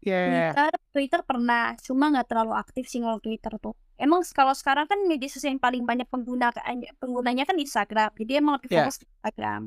ya 0.06 0.54
Twitter, 0.54 0.72
Twitter 0.94 1.22
pernah, 1.26 1.74
cuma 1.82 2.08
nggak 2.14 2.28
terlalu 2.30 2.54
aktif 2.56 2.86
sih 2.88 3.02
kalau 3.02 3.20
Twitter 3.20 3.54
tuh. 3.60 3.76
Emang 4.00 4.24
kalau 4.32 4.56
sekarang 4.56 4.88
kan 4.88 5.00
media 5.12 5.28
sosial 5.28 5.52
yang 5.58 5.60
paling 5.60 5.84
banyak 5.84 6.08
pengguna 6.08 6.54
penggunanya 7.02 7.44
kan 7.44 7.58
Instagram. 7.60 8.10
Jadi 8.16 8.32
emang 8.40 8.56
lebih 8.62 8.70
Ya. 8.72 8.88
fokus 8.88 9.04
Instagram 9.04 9.62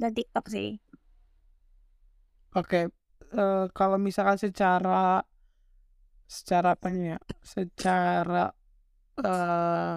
dan 0.00 0.10
TikTok 0.16 0.46
sih. 0.48 0.80
Oke, 2.56 2.88
eh, 3.36 3.64
kalau 3.76 3.98
misalkan 4.00 4.38
secara 4.40 5.22
secara 6.24 6.72
apa 6.78 6.88
ya? 6.90 7.18
Secara 7.44 8.54
eh 9.20 9.96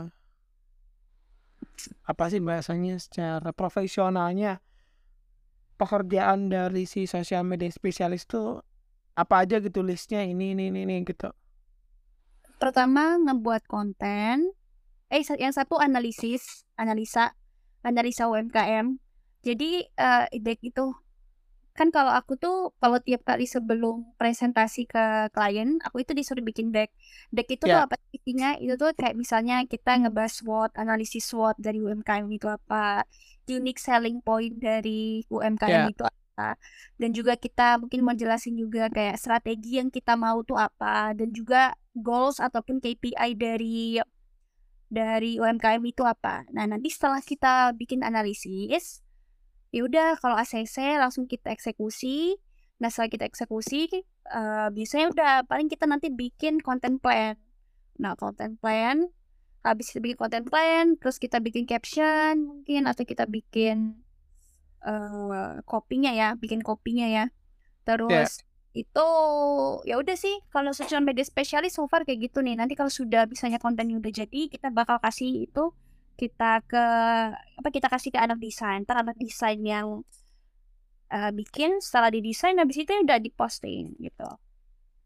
apa 2.03 2.23
sih 2.31 2.41
bahasanya? 2.43 2.99
Secara 2.99 3.49
profesionalnya 3.55 4.59
pekerjaan 5.75 6.47
dari 6.53 6.85
si 6.85 7.09
sosial 7.09 7.43
media 7.43 7.69
spesialis 7.69 8.25
tuh 8.29 8.61
apa 9.13 9.45
aja 9.45 9.61
gitu 9.61 9.85
listnya 9.85 10.25
ini 10.25 10.57
ini 10.57 10.73
ini, 10.73 10.85
ini 10.85 11.05
gitu. 11.05 11.29
Pertama 12.57 13.19
ngebuat 13.19 13.67
konten, 13.67 14.55
eh 15.11 15.23
yang 15.37 15.51
satu 15.53 15.77
analisis, 15.77 16.65
analisa, 16.79 17.35
analisa 17.83 18.31
UMKM. 18.31 18.97
Jadi 19.43 19.83
eh 19.85 20.39
baik 20.39 20.63
itu 20.63 20.95
kan 21.77 21.87
kalau 21.95 22.13
aku 22.19 22.33
tuh 22.43 22.55
kalau 22.81 22.97
tiap 23.01 23.21
kali 23.29 23.45
sebelum 23.49 23.95
presentasi 24.19 24.85
ke 24.85 24.99
klien, 25.35 25.81
aku 25.85 26.05
itu 26.05 26.11
disuruh 26.13 26.43
bikin 26.45 26.69
deck. 26.75 26.89
Deck 27.33 27.47
itu 27.49 27.65
tuh 27.73 27.81
Ya. 27.81 27.85
apa 27.85 27.95
isinya? 28.13 28.53
Itu 28.61 28.73
tuh 28.81 28.93
kayak 28.93 29.15
misalnya 29.17 29.55
kita 29.65 29.89
ngebahas 30.01 30.33
SWOT, 30.39 30.71
analisis 30.77 31.23
SWOT 31.29 31.55
dari 31.57 31.79
UMKM 31.81 32.27
itu 32.29 32.47
apa, 32.47 33.03
unique 33.49 33.81
selling 33.81 34.21
point 34.21 34.53
dari 34.57 35.25
UMKM 35.29 35.83
Ya. 35.83 35.89
itu 35.89 36.03
apa, 36.05 36.57
dan 37.01 37.09
juga 37.13 37.33
kita 37.37 37.77
mungkin 37.81 37.99
mau 38.05 38.15
jelasin 38.17 38.55
juga 38.57 38.89
kayak 38.89 39.17
strategi 39.21 39.77
yang 39.81 39.89
kita 39.93 40.13
mau 40.17 40.41
tuh 40.45 40.57
apa, 40.57 41.13
dan 41.17 41.29
juga 41.33 41.73
goals 41.93 42.37
ataupun 42.41 42.81
KPI 42.81 43.29
dari 43.37 43.97
dari 44.93 45.41
UMKM 45.41 45.81
itu 45.89 46.05
apa. 46.05 46.45
Nah, 46.53 46.65
nanti 46.69 46.89
setelah 46.93 47.21
kita 47.21 47.73
bikin 47.73 48.05
analisis, 48.05 49.01
ya 49.73 49.81
udah 49.89 50.21
kalau 50.21 50.37
ACC 50.37 51.01
langsung 51.01 51.25
kita 51.25 51.49
eksekusi. 51.49 52.37
Nah, 52.77 52.93
setelah 52.93 53.09
kita 53.09 53.25
eksekusi, 53.25 53.89
eh, 54.29 54.67
biasanya 54.69 55.07
udah 55.09 55.31
paling 55.49 55.67
kita 55.67 55.89
nanti 55.89 56.13
bikin 56.13 56.61
content 56.61 57.01
plan. 57.01 57.33
Nah, 57.97 58.13
content 58.13 58.55
plan, 58.61 59.09
habis 59.65 59.89
kita 59.89 59.99
bikin 60.03 60.19
content 60.19 60.45
plan, 60.45 60.93
terus 61.01 61.17
kita 61.17 61.41
bikin 61.41 61.65
caption 61.65 62.45
mungkin 62.45 62.85
atau 62.85 63.03
kita 63.03 63.25
bikin 63.25 63.97
eh 64.83 65.63
kopinya 65.63 66.11
ya, 66.11 66.35
bikin 66.35 66.59
kopinya 66.59 67.07
ya. 67.07 67.25
Terus 67.87 68.43
itu 68.75 69.07
ya 69.87 69.95
udah 70.01 70.17
sih 70.17 70.33
kalau 70.49 70.73
social 70.75 70.99
media 71.05 71.23
spesialis 71.23 71.77
so 71.77 71.87
far 71.87 72.03
kayak 72.03 72.29
gitu 72.29 72.43
nih. 72.43 72.59
Nanti 72.59 72.75
kalau 72.75 72.91
sudah 72.91 73.25
misalnya 73.31 73.63
kontennya 73.63 73.95
udah 73.97 74.11
jadi, 74.11 74.41
kita 74.51 74.69
bakal 74.75 74.99
kasih 74.99 75.47
itu 75.47 75.71
kita 76.19 76.45
ke 76.69 76.77
apa 77.59 77.69
kita 77.75 77.87
kasih 77.93 78.11
ke 78.15 78.19
anak 78.25 78.37
desain. 78.45 78.79
Ntar 78.85 78.97
anak 79.03 79.17
desain 79.23 79.59
yang 79.73 79.87
eh, 81.15 81.31
bikin 81.39 81.71
setelah 81.85 82.09
didesain 82.15 82.59
habis 82.61 82.77
itu 82.83 82.91
udah 83.03 83.17
diposting 83.25 83.85
gitu. 84.05 84.27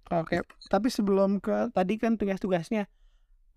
Oke, 0.08 0.39
tapi 0.72 0.88
sebelum 0.88 1.43
ke 1.43 1.67
tadi 1.76 1.93
kan 2.00 2.15
tugas-tugasnya 2.20 2.88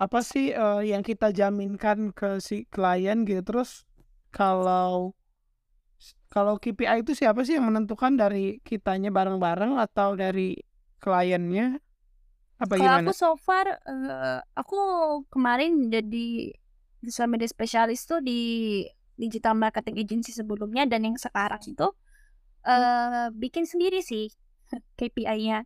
apa 0.04 0.20
sih 0.30 0.46
eh, 0.54 0.80
yang 0.90 1.02
kita 1.10 1.26
jaminkan 1.38 1.98
ke 2.18 2.28
si 2.48 2.56
klien 2.74 3.18
gitu 3.28 3.42
terus 3.48 3.70
kalau 4.34 5.14
kalau 6.32 6.54
KPI 6.62 7.02
itu 7.02 7.12
siapa 7.20 7.40
sih 7.46 7.54
yang 7.58 7.66
menentukan 7.70 8.12
dari 8.22 8.62
kitanya 8.68 9.10
bareng-bareng 9.16 9.72
atau 9.84 10.14
dari 10.22 10.56
kliennya 11.02 11.80
apa 12.62 12.74
Kalau 12.76 12.92
gimana? 12.92 13.10
aku 13.10 13.10
so 13.20 13.28
far 13.46 13.66
eh, 13.90 14.38
aku 14.60 14.76
kemarin 15.32 15.70
jadi 15.94 16.54
social 17.04 17.28
media 17.32 17.48
spesialis 17.48 18.04
tuh 18.04 18.20
di 18.20 18.84
digital 19.16 19.56
marketing 19.56 20.00
agency 20.00 20.32
sebelumnya 20.32 20.88
dan 20.88 21.04
yang 21.04 21.16
sekarang 21.16 21.60
itu 21.64 21.88
eh 22.64 23.28
bikin 23.32 23.64
sendiri 23.64 24.04
sih 24.04 24.28
KPI-nya. 24.98 25.64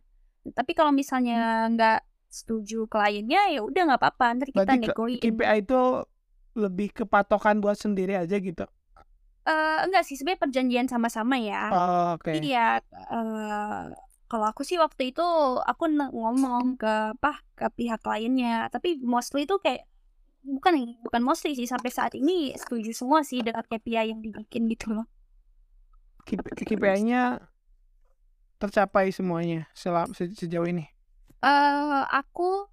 Tapi 0.55 0.71
kalau 0.77 0.93
misalnya 0.95 1.67
nggak 1.71 1.99
setuju 2.29 2.85
kliennya 2.91 3.55
ya 3.55 3.59
udah 3.63 3.81
nggak 3.87 4.01
apa-apa, 4.01 4.25
ntar 4.39 4.47
kita 4.51 4.67
Berarti 4.67 4.83
negoin. 4.83 5.19
KPI 5.23 5.57
itu 5.63 5.81
lebih 6.55 6.87
ke 6.95 7.03
patokan 7.03 7.59
buat 7.59 7.75
sendiri 7.75 8.15
aja 8.15 8.39
gitu. 8.39 8.63
Eh 9.45 9.79
enggak 9.85 10.03
sih 10.07 10.17
sebenarnya 10.17 10.41
perjanjian 10.41 10.87
sama-sama 10.89 11.37
ya. 11.37 11.69
Oh, 11.69 12.17
oke. 12.17 12.31
Iya, 12.31 12.81
eh 12.89 13.83
kalau 14.25 14.45
aku 14.49 14.65
sih 14.65 14.81
waktu 14.81 15.13
itu 15.13 15.25
aku 15.61 15.83
ngomong 15.91 16.81
ke 16.81 17.13
apa 17.13 17.45
ke 17.53 17.65
pihak 17.77 18.01
kliennya, 18.01 18.73
tapi 18.73 18.97
mostly 19.05 19.45
itu 19.45 19.61
kayak 19.61 19.85
bukan 20.45 21.01
bukan 21.01 21.21
mostly 21.25 21.57
sih 21.57 21.65
sampai 21.65 21.89
saat 21.89 22.13
ini 22.13 22.53
setuju 22.53 22.93
semua 22.93 23.25
sih 23.25 23.41
dengan 23.41 23.65
KPI 23.65 24.13
yang 24.13 24.21
dibikin 24.21 24.69
gitu 24.69 24.93
loh. 24.93 25.09
KPI-nya 26.25 27.41
tercapai 28.57 29.09
semuanya 29.13 29.69
selama 29.73 30.13
sejauh 30.13 30.65
ini. 30.65 30.85
Eh 31.41 32.01
aku 32.09 32.65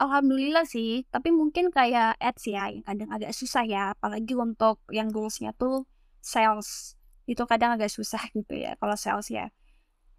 alhamdulillah 0.00 0.64
sih, 0.64 1.04
tapi 1.12 1.28
mungkin 1.28 1.68
kayak 1.68 2.16
ads 2.16 2.48
ya 2.48 2.72
yang 2.72 2.84
kadang 2.84 3.10
agak 3.12 3.32
susah 3.36 3.64
ya, 3.68 3.92
apalagi 3.92 4.32
untuk 4.32 4.80
yang 4.88 5.12
goalsnya 5.12 5.52
tuh 5.56 5.84
sales 6.20 6.96
itu 7.28 7.44
kadang 7.44 7.76
agak 7.76 7.92
susah 7.92 8.20
gitu 8.32 8.56
ya 8.56 8.76
kalau 8.80 8.96
sales 8.96 9.28
ya. 9.28 9.52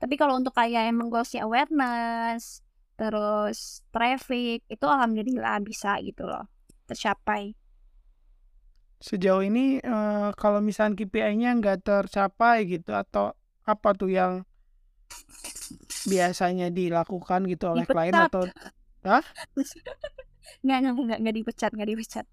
Tapi 0.02 0.18
kalau 0.18 0.38
untuk 0.38 0.54
kayak 0.54 0.90
emang 0.90 1.10
goalsnya 1.10 1.46
awareness, 1.46 2.62
terus 2.94 3.82
traffic 3.90 4.62
itu 4.70 4.86
alhamdulillah 4.86 5.58
bisa 5.66 5.98
gitu 6.06 6.30
loh 6.30 6.46
tercapai. 6.92 7.56
Sejauh 9.02 9.42
ini 9.42 9.82
eh, 9.82 10.30
kalau 10.38 10.62
misalnya 10.62 10.94
KPI-nya 11.00 11.58
nggak 11.58 11.88
tercapai 11.88 12.70
gitu 12.70 12.94
atau 12.94 13.34
apa 13.66 13.90
tuh 13.98 14.12
yang 14.14 14.46
biasanya 16.06 16.74
dilakukan 16.74 17.46
gitu 17.46 17.66
oleh 17.74 17.86
klien 17.86 18.14
Dipecat. 18.14 18.30
atau 18.30 18.44
nggak 20.62 20.78
nggak 20.82 20.94
nggak 20.94 21.20
nggak 21.26 21.36
dipecat 21.42 21.72
nggak 21.74 21.90
dipecat. 21.90 22.26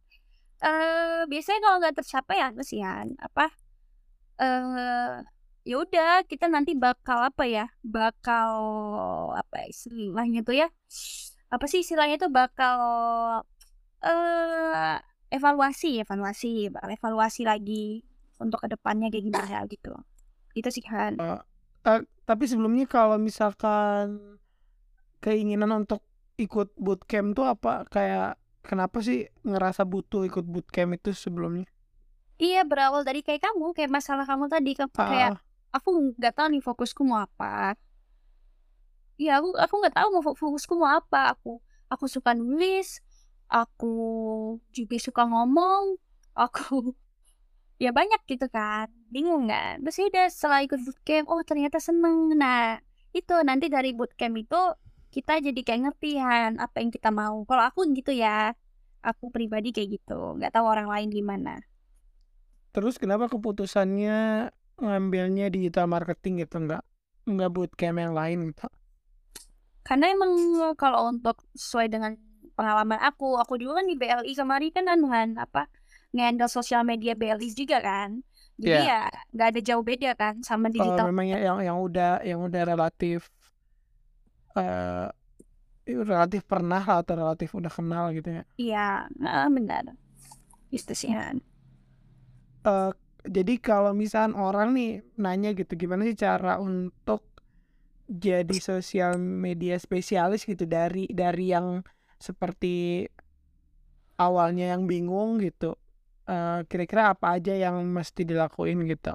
Eh 0.59 1.21
biasanya 1.31 1.61
kalau 1.65 1.77
nggak 1.81 1.97
tercapai 2.03 2.37
ya 2.43 2.49
sih 2.67 2.81
ya 2.83 3.07
apa? 3.23 3.47
Eh 4.41 5.15
ya 5.69 5.77
udah 5.85 6.25
kita 6.25 6.49
nanti 6.49 6.73
bakal 6.77 7.25
apa 7.25 7.45
ya? 7.49 7.67
Bakal 7.85 8.53
apa 9.37 9.57
istilahnya 9.69 10.41
tuh 10.45 10.57
ya? 10.57 10.69
Apa 11.49 11.65
sih 11.65 11.81
istilahnya 11.81 12.21
tuh 12.21 12.33
bakal 12.33 12.77
eh 14.03 14.97
evaluasi 15.29 16.01
evaluasi 16.03 16.71
bakal 16.73 16.91
evaluasi 16.97 17.43
lagi 17.45 18.03
untuk 18.43 18.59
ke 18.65 18.69
depannya 18.73 19.11
kayak 19.13 19.25
gimana 19.29 19.57
gitu. 19.69 19.93
Itu 20.55 20.69
sih 20.71 20.85
kan. 20.85 21.19
Eh, 21.85 22.01
tapi 22.29 22.45
sebelumnya 22.47 22.85
kalau 22.87 23.17
misalkan 23.19 24.39
keinginan 25.25 25.73
untuk 25.75 26.01
ikut 26.39 26.71
bootcamp 26.79 27.35
tuh 27.35 27.47
apa 27.51 27.83
kayak 27.91 28.39
kenapa 28.63 29.03
sih 29.03 29.27
ngerasa 29.43 29.83
butuh 29.83 30.23
ikut 30.29 30.45
bootcamp 30.47 30.95
itu 30.99 31.11
sebelumnya? 31.15 31.67
Iya 32.39 32.63
berawal 32.71 33.03
dari 33.09 33.21
kayak 33.27 33.43
kamu 33.51 33.75
kayak 33.77 33.91
masalah 33.97 34.25
kamu 34.31 34.47
tadi 34.47 34.71
kayak 34.79 35.31
Ah, 35.33 35.43
aku 35.75 35.89
nggak 36.19 36.33
tahu 36.39 36.47
nih 36.55 36.63
fokusku 36.63 37.03
mau 37.03 37.19
apa. 37.27 37.75
Iya 39.21 39.31
aku 39.43 39.49
aku 39.65 39.75
nggak 39.83 39.95
tahu 39.99 40.09
mau 40.15 40.23
fo- 40.27 40.39
fokusku 40.39 40.73
mau 40.79 40.91
apa. 41.01 41.19
Aku 41.35 41.59
aku 41.93 42.05
suka 42.15 42.31
nulis, 42.39 43.03
aku 43.51 43.93
juga 44.77 44.97
suka 45.01 45.23
ngomong, 45.27 45.97
aku 46.37 46.93
ya 47.85 47.91
banyak 47.93 48.21
gitu 48.29 48.47
kan, 48.53 48.89
bingung 49.11 49.49
kan. 49.49 49.81
Terus 49.85 49.97
ya 50.01 50.07
udah 50.13 50.27
setelah 50.33 50.61
ikut 50.67 50.81
bootcamp, 50.85 51.27
oh 51.33 51.41
ternyata 51.45 51.79
seneng. 51.83 52.33
Nah 52.37 52.79
itu 53.17 53.35
nanti 53.45 53.67
dari 53.73 53.91
bootcamp 53.97 54.37
itu 54.39 54.61
kita 55.15 55.41
jadi 55.41 55.61
kayak 55.65 55.81
ngerti 55.89 56.21
kan 56.21 56.61
apa 56.61 56.77
yang 56.83 56.91
kita 56.93 57.11
mau. 57.11 57.43
Kalau 57.49 57.65
aku 57.69 57.89
gitu 57.97 58.13
ya. 58.15 58.55
aku 58.99 59.31
pribadi 59.31 59.71
kayak 59.71 59.89
gitu 60.03 60.35
nggak 60.37 60.53
tahu 60.55 60.67
orang 60.67 60.91
lain 60.91 61.09
gimana 61.15 61.63
Terus 62.75 62.95
kenapa 63.01 63.27
keputusannya 63.33 64.51
ngambilnya 64.79 65.51
digital 65.51 65.87
marketing 65.91 66.45
gitu 66.45 66.57
nggak 66.67 66.83
nggak 67.31 67.51
bootcamp 67.55 67.99
yang 67.99 68.15
lain 68.15 68.39
gitu? 68.51 68.67
karena 69.87 70.13
emang 70.13 70.33
kalau 70.77 71.09
untuk 71.09 71.41
sesuai 71.57 71.89
dengan 71.89 72.13
pengalaman 72.59 72.99
aku 73.09 73.39
aku 73.43 73.55
juga 73.61 73.73
kan 73.81 73.87
di 73.91 73.95
BLI 74.01 74.33
kemarin 74.35 74.71
kan 74.77 74.85
anuhan 74.95 75.29
apa 75.39 75.63
ngehandle 76.15 76.51
sosial 76.51 76.83
media 76.91 77.13
BLI 77.15 77.49
juga 77.55 77.79
kan 77.79 78.11
jadi 78.59 78.79
Iya. 78.83 78.91
ya 78.91 79.01
nggak 79.35 79.49
ada 79.55 79.61
jauh 79.69 79.85
beda 79.87 80.11
kan 80.19 80.35
sama 80.43 80.67
digital 80.75 81.07
memang 81.11 81.27
ya- 81.31 81.43
yang 81.49 81.59
yang 81.63 81.79
udah 81.79 82.11
yang 82.27 82.41
udah 82.43 82.63
relatif 82.67 83.31
eh 84.59 85.07
relatif 85.89 86.43
pernah 86.45 86.83
lah 86.85 87.01
atau 87.01 87.15
relatif 87.17 87.49
udah 87.57 87.73
kenal 87.73 88.05
gitu 88.13 88.29
ya. 88.29 88.43
iya 88.61 89.09
nah, 89.17 89.49
benar 89.49 89.85
itu 90.69 90.93
sih 90.93 91.09
Han. 91.17 91.41
Eh, 92.67 92.91
jadi 93.29 93.55
kalau 93.61 93.93
misalnya 93.97 94.37
orang 94.37 94.69
nih 94.77 94.91
nanya 95.17 95.51
gitu 95.57 95.73
gimana 95.81 96.05
sih 96.09 96.17
cara 96.17 96.61
untuk 96.61 97.25
jadi 98.09 98.57
sosial 98.57 99.17
media 99.21 99.77
spesialis 99.77 100.45
gitu 100.49 100.65
dari 100.65 101.09
dari 101.13 101.53
yang 101.53 101.85
seperti 102.27 102.67
awalnya 104.25 104.65
yang 104.75 104.83
bingung 104.91 105.31
gitu 105.47 105.75
Eh, 106.31 106.61
kira-kira 106.71 107.03
apa 107.17 107.27
aja 107.41 107.53
yang 107.65 107.77
mesti 107.97 108.23
dilakuin 108.31 108.79
gitu? 108.93 109.11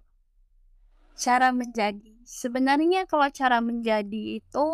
Cara 1.23 1.49
menjadi. 1.59 2.13
Sebenarnya 2.41 2.99
kalau 3.09 3.27
cara 3.39 3.57
menjadi 3.69 4.21
itu 4.41 4.67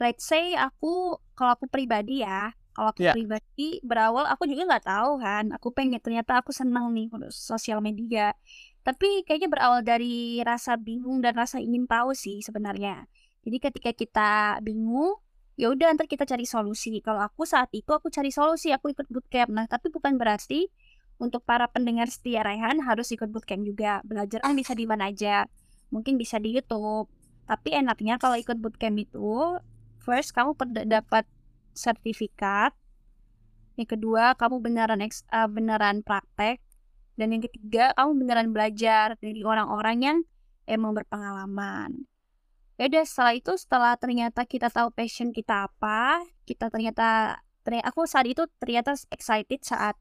let's 0.00 0.24
say 0.30 0.56
aku 0.56 1.18
kalau 1.36 1.50
aku 1.56 1.66
pribadi 1.70 2.24
ya 2.24 2.52
kalau 2.74 2.88
aku 2.94 3.02
Ya. 3.02 3.14
pribadi 3.14 3.82
berawal 3.84 4.24
aku 4.32 4.46
juga 4.50 4.62
nggak 4.70 4.84
tahu 4.88 5.10
kan. 5.24 5.44
Aku 5.58 5.68
pengen 5.76 5.98
ternyata 6.04 6.32
aku 6.40 6.50
senang 6.54 6.86
nih 6.96 7.10
untuk 7.12 7.30
sosial 7.34 7.78
media. 7.84 8.32
Tapi 8.86 9.26
kayaknya 9.26 9.48
berawal 9.52 9.80
dari 9.84 10.40
rasa 10.46 10.78
bingung 10.80 11.18
dan 11.24 11.34
rasa 11.36 11.58
ingin 11.60 11.84
tahu 11.90 12.14
sih 12.16 12.40
sebenarnya. 12.46 13.04
Jadi 13.44 13.56
ketika 13.60 13.90
kita 13.92 14.30
bingung 14.64 15.18
ya 15.58 15.72
udah 15.72 15.94
ntar 15.96 16.06
kita 16.06 16.26
cari 16.28 16.46
solusi 16.46 17.00
kalau 17.02 17.22
aku 17.24 17.46
saat 17.46 17.70
itu 17.74 17.90
aku 17.90 18.08
cari 18.12 18.30
solusi 18.30 18.70
aku 18.74 18.92
ikut 18.94 19.06
bootcamp 19.10 19.50
nah 19.50 19.66
tapi 19.66 19.90
bukan 19.90 20.16
berarti 20.20 20.70
untuk 21.20 21.44
para 21.44 21.68
pendengar 21.68 22.08
setia 22.08 22.40
Raihan 22.40 22.80
harus 22.80 23.12
ikut 23.12 23.28
bootcamp 23.28 23.62
juga. 23.68 24.00
Belajar 24.08 24.40
kan 24.40 24.56
bisa 24.56 24.72
di 24.72 24.88
mana 24.88 25.12
aja. 25.12 25.44
Mungkin 25.92 26.16
bisa 26.16 26.40
di 26.40 26.56
YouTube. 26.56 27.12
Tapi 27.44 27.76
enaknya 27.76 28.16
kalau 28.16 28.40
ikut 28.40 28.56
bootcamp 28.56 28.96
itu, 28.96 29.60
first 30.00 30.32
kamu 30.32 30.56
dapat 30.88 31.28
sertifikat. 31.76 32.72
Yang 33.76 34.00
kedua, 34.00 34.32
kamu 34.40 34.64
beneran 34.64 35.04
eks- 35.04 35.28
eh, 35.28 35.44
beneran 35.44 36.00
praktek. 36.00 36.64
Dan 37.20 37.36
yang 37.36 37.44
ketiga, 37.44 37.92
kamu 38.00 38.10
beneran 38.24 38.48
belajar 38.56 39.12
dari 39.20 39.44
orang-orang 39.44 39.96
yang 40.00 40.18
emang 40.64 40.96
berpengalaman. 40.96 42.09
Ya 42.80 42.88
udah 42.88 43.04
setelah 43.04 43.36
itu 43.36 43.52
setelah 43.60 43.92
ternyata 44.00 44.48
kita 44.48 44.72
tahu 44.72 44.88
passion 44.88 45.36
kita 45.36 45.68
apa, 45.68 46.24
kita 46.48 46.72
ternyata 46.72 47.36
ternyata 47.60 47.92
aku 47.92 48.08
saat 48.08 48.24
itu 48.24 48.48
ternyata 48.56 48.96
excited 49.12 49.60
saat 49.60 50.00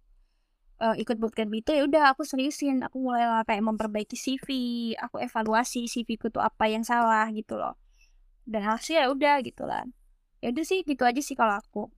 eh, 0.80 0.96
ikut 1.04 1.20
bootcamp 1.20 1.52
itu 1.52 1.76
ya 1.76 1.84
udah 1.84 2.16
aku 2.16 2.24
seriusin 2.24 2.80
aku 2.88 3.04
mulai 3.04 3.28
lah 3.28 3.44
kayak 3.44 3.68
memperbaiki 3.68 4.16
CV 4.16 4.48
aku 4.96 5.20
evaluasi 5.20 5.92
CV 5.92 6.16
ku 6.16 6.32
tuh 6.32 6.40
apa 6.40 6.72
yang 6.72 6.88
salah 6.88 7.28
gitu 7.36 7.60
loh. 7.60 7.76
Dan 8.48 8.64
hasilnya 8.64 9.04
ya 9.04 9.08
udah 9.12 9.36
gitu 9.44 9.68
lah. 9.68 9.84
Ya 10.40 10.56
udah 10.56 10.64
sih 10.64 10.88
gitu 10.88 11.04
aja 11.04 11.20
sih 11.20 11.36
kalau 11.36 11.60
aku. 11.60 11.92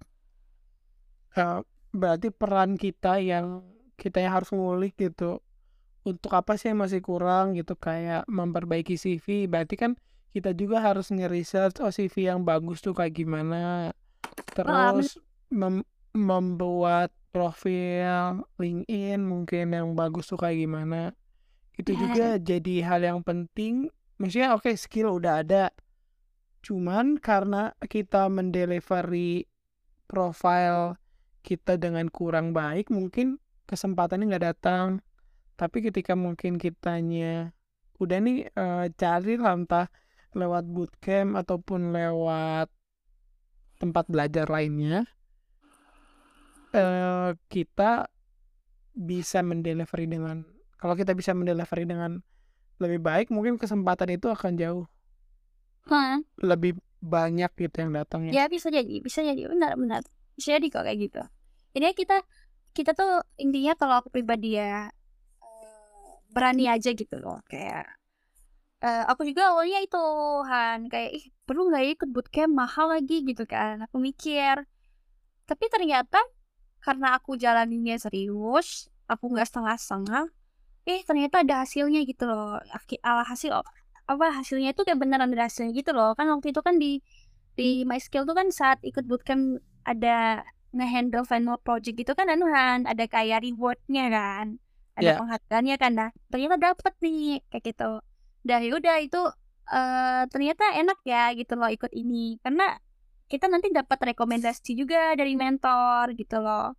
Eh, 1.37 1.61
berarti 1.93 2.33
peran 2.33 2.73
kita 2.73 3.21
yang 3.21 3.61
kita 4.01 4.17
yang 4.17 4.33
harus 4.33 4.49
ngulik 4.49 4.97
gitu 4.97 5.45
untuk 6.01 6.33
apa 6.33 6.57
sih 6.57 6.73
yang 6.73 6.81
masih 6.81 7.05
kurang 7.05 7.53
gitu 7.53 7.77
kayak 7.77 8.25
memperbaiki 8.25 8.97
CV 8.97 9.45
berarti 9.45 9.77
kan 9.77 9.93
kita 10.31 10.55
juga 10.55 10.79
harus 10.79 11.11
nge-research 11.11 11.83
oh 11.83 11.91
CV 11.91 12.31
yang 12.31 12.41
bagus 12.41 12.79
tuh 12.79 12.95
kayak 12.95 13.15
gimana? 13.15 13.91
Terus 14.51 15.19
mem- 15.51 15.87
membuat 16.11 17.11
profil 17.31 18.43
LinkedIn 18.59 19.19
mungkin 19.23 19.71
yang 19.71 19.95
bagus 19.95 20.27
tuh 20.27 20.39
kayak 20.39 20.59
gimana. 20.59 21.11
Itu 21.75 21.95
Ya. 21.95 21.99
juga 21.99 22.27
jadi 22.39 22.75
hal 22.83 23.01
yang 23.03 23.19
penting. 23.23 23.87
Maksudnya 24.19 24.55
oke 24.55 24.71
skill 24.75 25.15
udah 25.15 25.43
ada. 25.43 25.71
Cuman 26.61 27.17
karena 27.17 27.73
kita 27.87 28.27
mendelivery 28.27 29.47
profile 30.05 30.99
kita 31.41 31.79
dengan 31.79 32.05
kurang 32.11 32.53
baik 32.53 32.91
mungkin 32.93 33.41
kesempatannya 33.65 34.29
nggak 34.35 34.45
datang. 34.53 35.01
Tapi 35.57 35.89
ketika 35.89 36.13
mungkin 36.13 36.59
kitanya 36.61 37.55
udah 37.97 38.17
nih 38.19 38.49
eh, 38.49 38.85
cari 38.97 39.37
lah 39.37 39.53
entah 39.57 39.87
lewat 40.35 40.65
bootcamp 40.67 41.35
ataupun 41.35 41.91
lewat 41.91 42.67
tempat 43.81 44.05
belajar 44.07 44.47
lainnya 44.47 45.09
eh 46.71 47.35
kita 47.51 48.07
bisa 48.95 49.43
mendelivery 49.43 50.07
dengan 50.07 50.47
kalau 50.79 50.95
kita 50.95 51.11
bisa 51.11 51.35
mendelivery 51.35 51.83
dengan 51.83 52.23
lebih 52.79 53.03
baik 53.03 53.27
mungkin 53.29 53.59
kesempatan 53.59 54.15
itu 54.15 54.31
akan 54.31 54.55
jauh 54.55 54.85
Hah? 55.89 56.21
lebih 56.39 56.79
banyak 57.01 57.49
gitu 57.57 57.75
yang 57.81 57.91
datangnya 57.97 58.31
ya 58.31 58.45
bisa 58.45 58.69
jadi 58.69 59.01
bisa 59.01 59.25
jadi. 59.25 59.49
Benar 59.49 59.73
benar. 59.75 60.01
Bisa 60.37 60.55
jadi 60.55 60.69
kok 60.69 60.85
kayak 60.85 60.99
gitu. 61.01 61.21
Ini 61.73 61.97
kita 61.97 62.21
kita 62.71 62.93
tuh 62.93 63.25
intinya 63.41 63.73
kalau 63.73 63.99
aku 63.99 64.13
pribadi 64.13 64.55
ya 64.55 64.87
eh, 65.41 66.13
berani 66.29 66.69
aja 66.69 66.93
gitu 66.93 67.17
loh. 67.17 67.41
Kayak 67.49 67.89
eh, 68.85 69.01
aku 69.11 69.21
juga 69.29 69.41
awalnya 69.51 69.77
itu 69.85 69.97
Han 70.49 70.79
kayak 70.91 71.09
ih 71.17 71.25
perlu 71.47 71.61
nggak 71.69 71.81
ya 71.85 71.89
ikut 71.97 72.09
bootcamp? 72.15 72.51
Mahal 72.61 72.85
lagi 72.93 73.13
gitu 73.29 73.43
kan. 73.53 73.73
Aku 73.85 73.97
mikir. 74.07 74.55
Tapi 75.49 75.65
ternyata 75.73 76.17
karena 76.85 77.07
aku 77.17 77.31
jalaninnya 77.43 77.95
serius 78.03 78.89
aku 79.11 79.25
nggak 79.33 79.47
setengah-setengah 79.49 80.23
eh 80.89 81.01
ternyata 81.09 81.35
ada 81.43 81.55
hasilnya 81.63 81.99
gitu 82.09 82.23
loh. 82.31 82.59
Ala 83.09 83.23
hasil 83.31 83.51
apa 84.11 84.25
hasilnya 84.39 84.69
itu 84.75 84.81
kayak 84.87 84.99
beneran 85.03 85.31
ada 85.33 85.45
hasilnya 85.49 85.71
gitu 85.79 85.91
loh. 85.97 86.09
Kan 86.19 86.27
waktu 86.33 86.47
itu 86.53 86.61
kan 86.67 86.75
di 86.83 86.87
di 87.59 87.83
my 87.89 87.99
skill 88.05 88.23
tuh 88.29 88.35
kan 88.39 88.47
saat 88.59 88.79
ikut 88.89 89.05
bootcamp 89.09 89.43
ada 89.91 90.43
ngehandle 90.77 91.25
final 91.31 91.57
project 91.65 91.95
gitu 92.01 92.13
kan 92.19 92.27
anuhan 92.33 92.79
ada 92.91 93.03
kayak 93.15 93.43
rewardnya 93.45 94.03
kan 94.15 94.47
ada 94.99 95.09
Ya. 95.09 95.17
penghargaannya 95.17 95.75
kan. 95.81 95.91
Nah 95.99 96.09
ternyata 96.31 96.55
dapet 96.65 96.93
nih 97.05 97.41
kayak 97.51 97.63
gitu 97.73 97.85
dan 98.41 98.61
udah 98.65 98.97
itu 99.01 99.21
eh 99.71 100.23
ternyata 100.27 100.75
enak 100.75 100.99
ya 101.07 101.31
gitu 101.37 101.53
loh 101.55 101.69
ikut 101.71 101.91
ini 101.95 102.41
karena 102.43 102.75
kita 103.31 103.47
nanti 103.47 103.71
dapat 103.71 104.11
rekomendasi 104.11 104.75
juga 104.75 105.15
dari 105.15 105.39
mentor 105.39 106.11
gitu 106.19 106.43
loh 106.43 106.75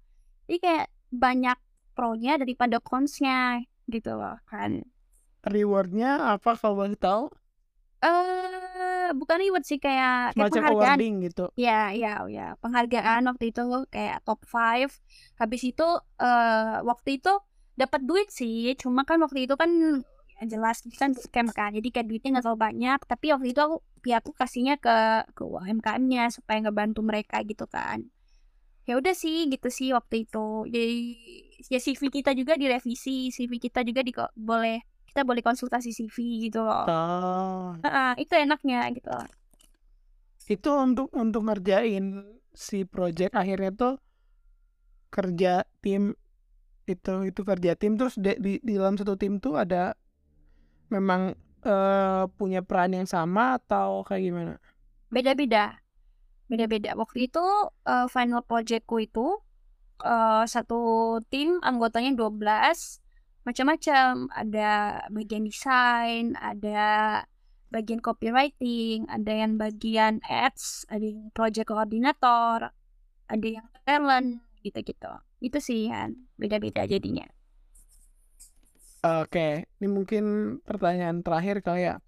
jadi 0.50 0.58
kayak 0.60 0.86
banyak 1.12 1.58
pro-nya 1.96 2.36
daripada 2.36 2.76
cons-nya 2.84 3.64
gitu 3.88 4.12
loh 4.12 4.36
kan 4.44 4.84
rewardnya 5.42 6.36
apa 6.36 6.54
kalau 6.54 6.84
boleh 6.84 6.98
tahu 6.98 7.32
eh 8.02 9.08
bukan 9.14 9.36
reward 9.38 9.64
sih 9.64 9.78
kayak 9.78 10.34
kayak 10.34 10.50
macam 10.50 10.62
penghargaan 10.66 10.98
gitu 11.22 11.44
Ya, 11.54 11.94
ya, 11.94 12.26
ya. 12.26 12.58
Penghargaan 12.58 13.22
waktu 13.30 13.54
itu 13.54 13.62
kayak 13.94 14.26
top 14.26 14.42
5. 14.42 14.90
Habis 15.38 15.62
itu 15.70 15.86
eh 16.18 16.76
waktu 16.82 17.22
itu 17.22 17.32
dapat 17.78 18.00
duit 18.02 18.28
sih. 18.34 18.74
Cuma 18.74 19.06
kan 19.06 19.22
waktu 19.22 19.46
itu 19.46 19.54
kan 19.54 20.02
ya 20.38 20.42
jelas 20.52 20.76
ini 20.86 20.94
kan 21.02 21.10
scam 21.24 21.46
kan. 21.58 21.70
Jadi 21.76 21.88
kayak 21.94 22.06
duitnya 22.08 22.28
nggak 22.38 22.44
terlalu 22.46 22.62
banyak. 22.68 22.98
Tapi 23.10 23.26
waktu 23.34 23.46
itu 23.52 23.60
aku 23.66 23.76
pihakku 24.04 24.32
kasihnya 24.40 24.74
ke 24.84 24.90
ke 25.36 25.42
UMKM-nya 25.46 26.22
supaya 26.36 26.58
ngebantu 26.64 27.00
mereka 27.10 27.36
gitu 27.50 27.64
kan. 27.70 27.98
Ya 28.88 28.92
udah 29.00 29.14
sih 29.22 29.48
gitu 29.52 29.68
sih 29.78 29.88
waktu 29.96 30.26
itu. 30.28 30.38
Jadi 30.74 30.92
ya 31.72 31.78
CV 31.84 32.02
kita 32.10 32.30
juga 32.40 32.54
direvisi, 32.60 33.30
CV 33.36 33.52
kita 33.62 33.80
juga 33.88 34.00
di 34.08 34.12
boleh 34.36 34.76
kita 35.08 35.22
boleh 35.28 35.42
konsultasi 35.46 35.90
CV 35.98 36.16
gitu 36.50 36.60
loh. 36.68 36.86
oh 36.86 37.76
Heeh, 37.84 38.10
itu 38.22 38.34
enaknya 38.44 38.78
gitu. 38.96 39.10
itu 40.54 40.70
untuk 40.86 41.08
untuk 41.22 41.42
ngerjain 41.48 42.04
si 42.52 42.78
project 42.94 43.32
akhirnya 43.40 43.70
tuh 43.80 43.92
kerja 45.12 45.62
tim 45.84 46.02
itu 46.88 47.12
itu 47.30 47.42
kerja 47.50 47.72
tim 47.80 47.92
terus 48.00 48.14
de- 48.18 48.40
di, 48.44 48.52
di 48.62 48.72
dalam 48.78 48.96
satu 49.00 49.14
tim 49.20 49.38
tuh 49.44 49.54
ada 49.64 49.94
memang 50.92 51.32
eh, 51.64 52.24
punya 52.36 52.60
peran 52.60 52.92
yang 52.92 53.08
sama 53.08 53.56
atau 53.56 54.04
kayak 54.04 54.22
gimana? 54.28 54.54
Beda-beda. 55.08 55.80
Beda-beda. 56.46 56.92
Waktu 56.92 57.32
itu 57.32 57.44
eh, 57.88 58.06
final 58.12 58.44
projectku 58.44 59.00
itu 59.00 59.40
eh, 60.04 60.44
satu 60.44 60.80
tim 61.32 61.56
anggotanya 61.64 62.12
12 62.12 63.48
macam-macam. 63.48 64.28
Ada 64.28 64.70
bagian 65.08 65.48
desain 65.48 66.36
ada 66.36 67.24
bagian 67.72 68.04
copywriting 68.04 69.08
ada 69.08 69.32
yang 69.32 69.56
bagian 69.56 70.20
ads 70.28 70.84
ada 70.92 71.08
yang 71.08 71.32
project 71.32 71.72
coordinator 71.72 72.68
ada 73.32 73.46
yang 73.48 73.64
talent 73.88 74.44
gitu-gitu. 74.60 75.08
Itu 75.40 75.58
sih 75.58 75.88
kan 75.88 76.28
beda-beda 76.36 76.84
jadinya 76.84 77.24
Oke, 79.02 79.66
ini 79.82 79.86
mungkin 79.90 80.24
pertanyaan 80.62 81.26
terakhir 81.26 81.58
kali 81.66 81.90
ya. 81.90 81.98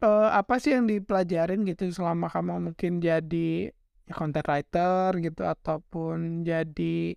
Eh, 0.00 0.28
apa 0.32 0.56
sih 0.56 0.72
yang 0.72 0.88
dipelajarin 0.88 1.62
gitu 1.68 1.92
selama 1.92 2.32
kamu 2.32 2.72
mungkin 2.72 3.04
jadi 3.04 3.68
content 4.08 4.48
writer 4.48 5.12
gitu 5.20 5.44
ataupun 5.44 6.40
jadi 6.40 7.14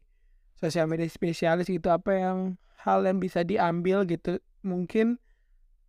sosial 0.59 0.91
media 0.91 1.07
spesialis 1.07 1.71
gitu 1.71 1.87
apa 1.89 2.11
yang 2.11 2.37
hal 2.83 3.07
yang 3.07 3.17
bisa 3.17 3.41
diambil 3.41 4.03
gitu 4.03 4.37
mungkin 4.61 5.17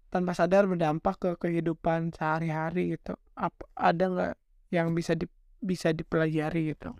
tanpa 0.09 0.33
sadar 0.33 0.64
berdampak 0.70 1.18
ke 1.18 1.31
kehidupan 1.37 2.14
sehari-hari 2.14 2.95
gitu. 2.95 3.18
Apa 3.35 3.66
ada 3.74 4.05
nggak 4.07 4.35
yang 4.70 4.95
bisa 4.95 5.18
di, 5.18 5.27
bisa 5.61 5.91
dipelajari 5.91 6.72
gitu? 6.72 6.95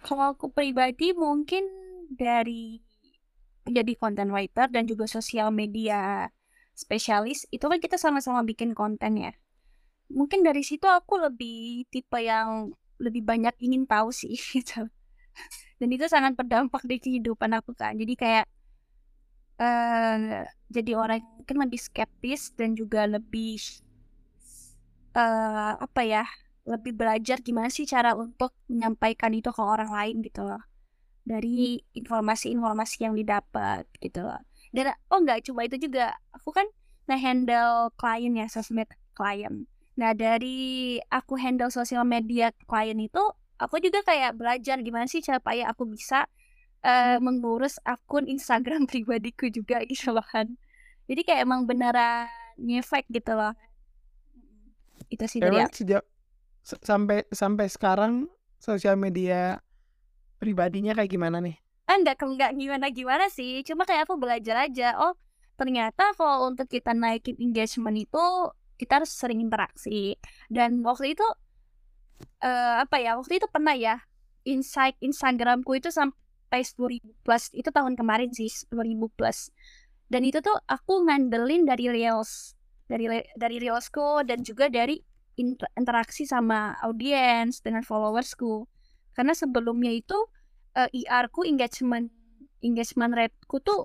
Kalau 0.00 0.32
aku 0.32 0.48
pribadi 0.48 1.12
mungkin 1.12 1.68
dari 2.08 2.80
jadi 3.70 3.92
content 3.96 4.30
writer 4.34 4.66
dan 4.68 4.84
juga 4.84 5.06
sosial 5.06 5.54
media 5.54 6.28
spesialis 6.74 7.44
itu 7.54 7.64
kan 7.64 7.78
kita 7.78 7.96
sama-sama 8.00 8.42
bikin 8.46 8.72
konten 8.74 9.18
ya. 9.20 9.32
Mungkin 10.10 10.42
dari 10.42 10.66
situ 10.66 10.86
aku 10.90 11.22
lebih 11.22 11.86
tipe 11.92 12.18
yang 12.18 12.74
lebih 13.00 13.22
banyak 13.24 13.54
ingin 13.62 13.86
tahu 13.86 14.10
sih 14.10 14.34
gitu. 14.56 14.86
Dan 15.80 15.88
itu 15.88 16.04
sangat 16.10 16.36
berdampak 16.36 16.84
di 16.84 17.00
kehidupan 17.00 17.56
aku 17.56 17.72
kan. 17.72 17.96
Jadi 17.96 18.14
kayak 18.18 18.46
uh, 19.60 20.44
jadi 20.72 20.92
orang 20.96 21.20
mungkin 21.38 21.56
lebih 21.68 21.80
skeptis 21.80 22.52
dan 22.56 22.74
juga 22.74 23.04
lebih 23.06 23.60
uh, 25.14 25.76
apa 25.78 26.02
ya 26.02 26.24
lebih 26.68 26.94
belajar 26.94 27.40
gimana 27.40 27.72
sih 27.72 27.88
cara 27.88 28.14
untuk 28.14 28.54
menyampaikan 28.70 29.32
itu 29.34 29.50
ke 29.50 29.62
orang 29.62 29.90
lain 29.90 30.22
gitu 30.22 30.44
loh 30.44 30.69
dari 31.24 31.80
informasi-informasi 31.94 33.06
yang 33.06 33.14
didapat 33.14 33.86
gitu 34.00 34.24
loh. 34.24 34.40
Dan 34.70 34.94
oh 35.10 35.18
enggak 35.20 35.46
cuma 35.46 35.66
itu 35.66 35.76
juga, 35.76 36.14
aku 36.30 36.54
kan 36.54 36.66
nge-handle 37.10 37.90
klien 37.98 38.34
ya, 38.38 38.46
sosmed 38.46 38.88
klien. 39.12 39.66
Nah, 39.98 40.14
dari 40.14 40.96
aku 41.10 41.36
handle 41.36 41.68
sosial 41.68 42.06
media 42.06 42.54
klien 42.64 42.96
itu, 42.96 43.20
aku 43.60 43.82
juga 43.82 44.00
kayak 44.06 44.38
belajar 44.38 44.80
gimana 44.80 45.04
sih 45.10 45.20
supaya 45.20 45.68
aku 45.68 45.84
bisa 45.84 46.24
uh, 46.86 47.18
mengurus 47.20 47.76
akun 47.84 48.24
Instagram 48.24 48.86
pribadiku 48.90 49.50
juga 49.52 49.84
gitu 49.84 50.14
loh 50.14 50.24
kan. 50.24 50.56
Jadi 51.10 51.26
kayak 51.26 51.42
emang 51.44 51.66
beneran 51.66 52.30
ngefek 52.56 53.04
gitu 53.10 53.34
loh. 53.34 53.52
Itu 55.10 55.26
sih 55.26 55.42
dari 55.42 55.66
sejak 55.74 56.06
sampai 56.62 57.26
sampai 57.32 57.66
sekarang 57.66 58.30
sosial 58.60 58.94
media 58.94 59.58
pribadinya 60.40 60.96
kayak 60.96 61.12
gimana 61.12 61.38
nih? 61.44 61.60
Enggak 61.84 62.24
enggak 62.24 62.56
gimana-gimana 62.56 63.28
sih, 63.28 63.60
cuma 63.62 63.84
kayak 63.84 64.08
aku 64.08 64.16
belajar 64.16 64.64
aja. 64.64 64.96
Oh, 64.96 65.12
ternyata 65.60 66.16
kalau 66.16 66.48
untuk 66.48 66.66
kita 66.66 66.96
naikin 66.96 67.36
engagement 67.36 68.00
itu 68.00 68.24
kita 68.80 69.04
harus 69.04 69.12
sering 69.12 69.44
interaksi. 69.44 70.16
Dan 70.48 70.80
waktu 70.80 71.12
itu 71.12 71.26
uh, 72.40 72.74
apa 72.80 72.96
ya? 72.96 73.20
Waktu 73.20 73.36
itu 73.36 73.46
pernah 73.52 73.76
ya 73.76 74.00
insight 74.48 74.96
Instagramku 75.04 75.76
itu 75.76 75.92
sampai 75.92 76.64
10.000 76.64 77.04
plus. 77.20 77.52
Itu 77.52 77.68
tahun 77.68 78.00
kemarin 78.00 78.32
sih 78.32 78.48
10.000 78.48 78.72
plus. 79.12 79.52
Dan 80.08 80.24
itu 80.24 80.40
tuh 80.40 80.56
aku 80.66 81.06
ngandelin 81.06 81.68
dari 81.68 81.86
reels, 81.86 82.56
dari 82.88 83.06
dari 83.36 83.56
reelsku 83.62 84.26
dan 84.26 84.42
juga 84.42 84.66
dari 84.72 84.98
interaksi 85.78 86.26
sama 86.26 86.74
audiens 86.82 87.62
dengan 87.62 87.86
followersku 87.86 88.66
karena 89.20 89.36
sebelumnya 89.36 89.92
itu 89.92 90.16
uh, 90.80 90.88
eh, 90.88 91.04
IR 91.04 91.28
ku 91.28 91.44
engagement 91.44 92.08
engagement 92.64 93.12
rate-ku 93.12 93.60
tuh 93.60 93.84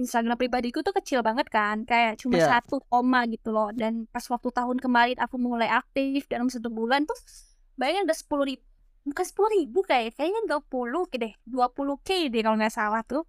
Instagram 0.00 0.40
pribadiku 0.40 0.80
tuh 0.80 0.96
kecil 0.96 1.20
banget 1.20 1.52
kan 1.52 1.84
kayak 1.84 2.16
cuma 2.16 2.40
yeah. 2.40 2.56
satu 2.56 2.80
koma 2.88 3.28
gitu 3.28 3.52
loh 3.52 3.68
dan 3.76 4.08
pas 4.08 4.24
waktu 4.32 4.48
tahun 4.48 4.80
kemarin 4.80 5.20
aku 5.20 5.36
mulai 5.36 5.68
aktif 5.68 6.24
dalam 6.32 6.48
satu 6.48 6.72
bulan 6.72 7.04
tuh 7.04 7.20
bayangin 7.76 8.08
udah 8.08 8.16
sepuluh 8.16 8.48
ribu 8.48 8.64
bukan 9.04 9.24
sepuluh 9.28 9.50
ribu 9.60 9.84
kayak 9.84 10.16
kayaknya 10.16 10.40
dua 10.48 10.60
puluh 10.64 11.04
deh 11.12 11.36
dua 11.44 11.68
puluh 11.68 12.00
k 12.00 12.32
deh 12.32 12.40
kalau 12.40 12.56
nggak 12.56 12.72
salah 12.72 13.04
tuh 13.04 13.28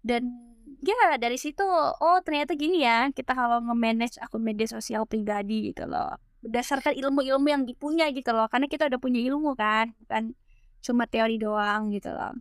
dan 0.00 0.32
ya 0.80 1.16
dari 1.20 1.36
situ 1.36 1.60
oh 2.00 2.18
ternyata 2.24 2.56
gini 2.56 2.84
ya 2.88 3.12
kita 3.12 3.36
kalau 3.36 3.60
nge-manage 3.68 4.16
akun 4.16 4.40
media 4.40 4.64
sosial 4.64 5.04
pribadi 5.04 5.76
gitu 5.76 5.84
loh 5.84 6.16
berdasarkan 6.44 6.96
ilmu-ilmu 6.96 7.48
yang 7.48 7.64
dipunya 7.64 8.08
gitu 8.12 8.32
loh 8.32 8.48
karena 8.52 8.68
kita 8.68 8.92
udah 8.92 9.00
punya 9.00 9.20
ilmu 9.24 9.56
kan 9.56 9.96
kan 10.08 10.36
cuma 10.84 11.08
teori 11.08 11.40
doang 11.40 11.88
gitu 11.88 12.12
loh. 12.12 12.36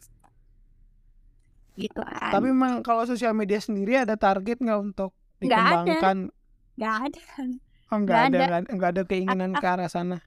Gitu 1.79 1.95
kan. 1.95 2.31
Tapi 2.35 2.51
memang 2.51 2.83
kalau 2.83 3.07
sosial 3.07 3.31
media 3.31 3.63
sendiri 3.63 3.95
ada 3.95 4.19
target 4.19 4.59
nggak 4.59 4.79
untuk 4.83 5.15
dikembangkan? 5.39 6.29
Nggak 6.75 6.95
ada. 7.07 7.21
Oh 7.89 7.97
nggak 8.03 8.19
ada 8.29 8.37
nggak 8.67 8.91
ada, 8.91 9.01
ada 9.01 9.01
keinginan 9.07 9.55
ke 9.55 9.65
arah 9.65 9.87
sana? 9.87 10.19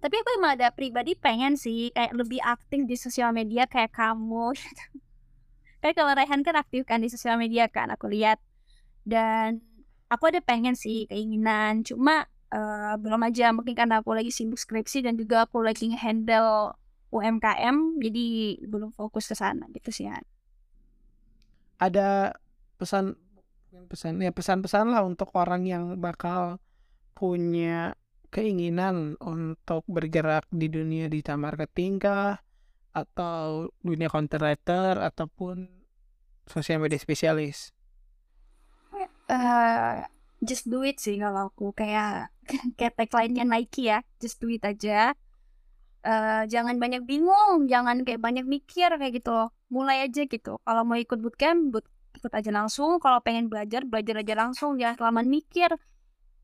Tapi 0.00 0.14
aku 0.16 0.28
emang 0.40 0.56
ada 0.58 0.72
pribadi 0.72 1.12
pengen 1.14 1.54
sih 1.54 1.92
kayak 1.92 2.16
lebih 2.16 2.40
aktif 2.42 2.88
di 2.88 2.96
sosial 2.96 3.30
media 3.36 3.68
kayak 3.68 3.92
kamu 3.92 4.52
gitu. 4.58 4.84
kayak 5.84 5.94
kalau 5.96 6.12
Rehan 6.12 6.40
kan 6.40 6.56
aktif 6.56 6.88
kan 6.88 7.04
di 7.04 7.08
sosial 7.12 7.38
media 7.38 7.70
kan 7.70 7.92
aku 7.92 8.10
lihat. 8.10 8.42
Dan 9.04 9.62
aku 10.10 10.32
ada 10.32 10.42
pengen 10.42 10.74
sih 10.74 11.06
keinginan 11.06 11.86
cuma 11.86 12.26
uh, 12.50 12.94
belum 12.98 13.22
aja 13.30 13.54
mungkin 13.54 13.78
karena 13.78 14.02
aku 14.02 14.12
lagi 14.12 14.34
sibuk 14.34 14.58
skripsi 14.58 15.06
dan 15.06 15.14
juga 15.14 15.46
aku 15.46 15.62
lagi 15.62 15.92
handle 15.94 16.74
UMKM 17.10 17.98
jadi 17.98 18.26
belum 18.70 18.94
fokus 18.94 19.26
ke 19.26 19.34
sana 19.34 19.66
gitu 19.74 19.90
sih 19.90 20.06
ya. 20.06 20.18
Ada 21.82 22.38
pesan 22.78 23.18
pesan 23.90 24.18
ya 24.22 24.30
pesan-pesan 24.34 24.94
lah 24.94 25.02
untuk 25.06 25.30
orang 25.34 25.66
yang 25.66 25.98
bakal 25.98 26.58
punya 27.14 27.94
keinginan 28.30 29.18
untuk 29.18 29.82
bergerak 29.90 30.46
di 30.54 30.70
dunia 30.70 31.10
digital 31.10 31.42
marketing 31.42 31.98
kah 31.98 32.38
atau 32.94 33.70
dunia 33.82 34.10
content 34.10 34.42
writer 34.42 34.98
ataupun 34.98 35.66
sosial 36.46 36.82
media 36.82 36.98
spesialis? 36.98 37.74
Uh, 39.30 40.02
just 40.42 40.66
do 40.66 40.82
it 40.82 40.98
sih 40.98 41.18
kalau 41.18 41.54
aku 41.54 41.70
kayak 41.70 42.34
kayak 42.78 42.98
tagline-nya 42.98 43.46
Nike 43.46 43.90
ya, 43.90 44.02
just 44.18 44.42
do 44.42 44.50
it 44.50 44.62
aja 44.66 45.14
uh, 46.04 46.42
jangan 46.48 46.76
banyak 46.80 47.04
bingung, 47.04 47.68
jangan 47.68 48.02
kayak 48.04 48.20
banyak 48.20 48.44
mikir 48.48 48.88
kayak 48.96 49.20
gitu 49.20 49.30
loh. 49.32 49.48
Mulai 49.70 50.08
aja 50.08 50.26
gitu. 50.26 50.58
Kalau 50.60 50.82
mau 50.82 50.98
ikut 50.98 51.18
bootcamp, 51.20 51.72
boot, 51.72 51.86
ikut 52.16 52.32
aja 52.32 52.50
langsung. 52.50 52.98
Kalau 52.98 53.20
pengen 53.22 53.46
belajar, 53.46 53.84
belajar 53.86 54.20
aja 54.20 54.34
langsung. 54.36 54.76
Jangan 54.80 54.96
kelamaan 54.98 55.28
mikir. 55.28 55.70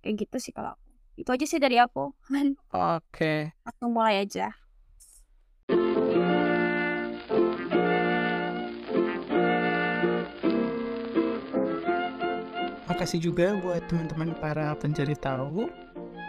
Kayak 0.05 0.15
gitu 0.29 0.37
sih 0.39 0.53
kalau 0.55 0.77
Itu 1.17 1.33
aja 1.33 1.49
sih 1.49 1.57
dari 1.57 1.81
aku. 1.81 2.13
Oke. 2.37 2.53
Okay. 3.09 3.39
Langsung 3.65 3.91
mulai 3.97 4.21
aja. 4.21 4.53
Makasih 12.87 13.21
juga 13.33 13.57
buat 13.61 13.81
teman-teman 13.89 14.37
para 14.37 14.77
pencari 14.77 15.17
tahu 15.17 15.69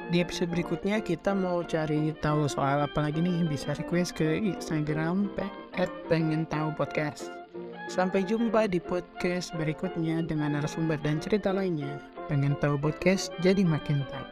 di 0.07 0.23
episode 0.23 0.47
berikutnya 0.55 1.03
kita 1.03 1.35
mau 1.35 1.59
cari 1.67 2.15
tahu 2.23 2.47
soal 2.47 2.87
apa 2.87 2.99
lagi 3.03 3.19
nih 3.19 3.43
bisa 3.43 3.75
request 3.75 4.15
ke 4.15 4.39
Instagram 4.39 5.27
at 5.75 5.91
pengen 6.07 6.47
tahu 6.47 6.71
podcast. 6.79 7.27
Sampai 7.91 8.23
jumpa 8.23 8.67
di 8.67 8.79
podcast 8.79 9.55
berikutnya 9.55 10.23
dengan 10.23 10.59
narasumber 10.59 10.99
dan 11.03 11.19
cerita 11.19 11.51
lainnya. 11.51 11.99
Pengen 12.27 12.55
tahu 12.59 12.79
podcast 12.79 13.31
jadi 13.43 13.63
makin 13.63 14.03
tahu. 14.07 14.27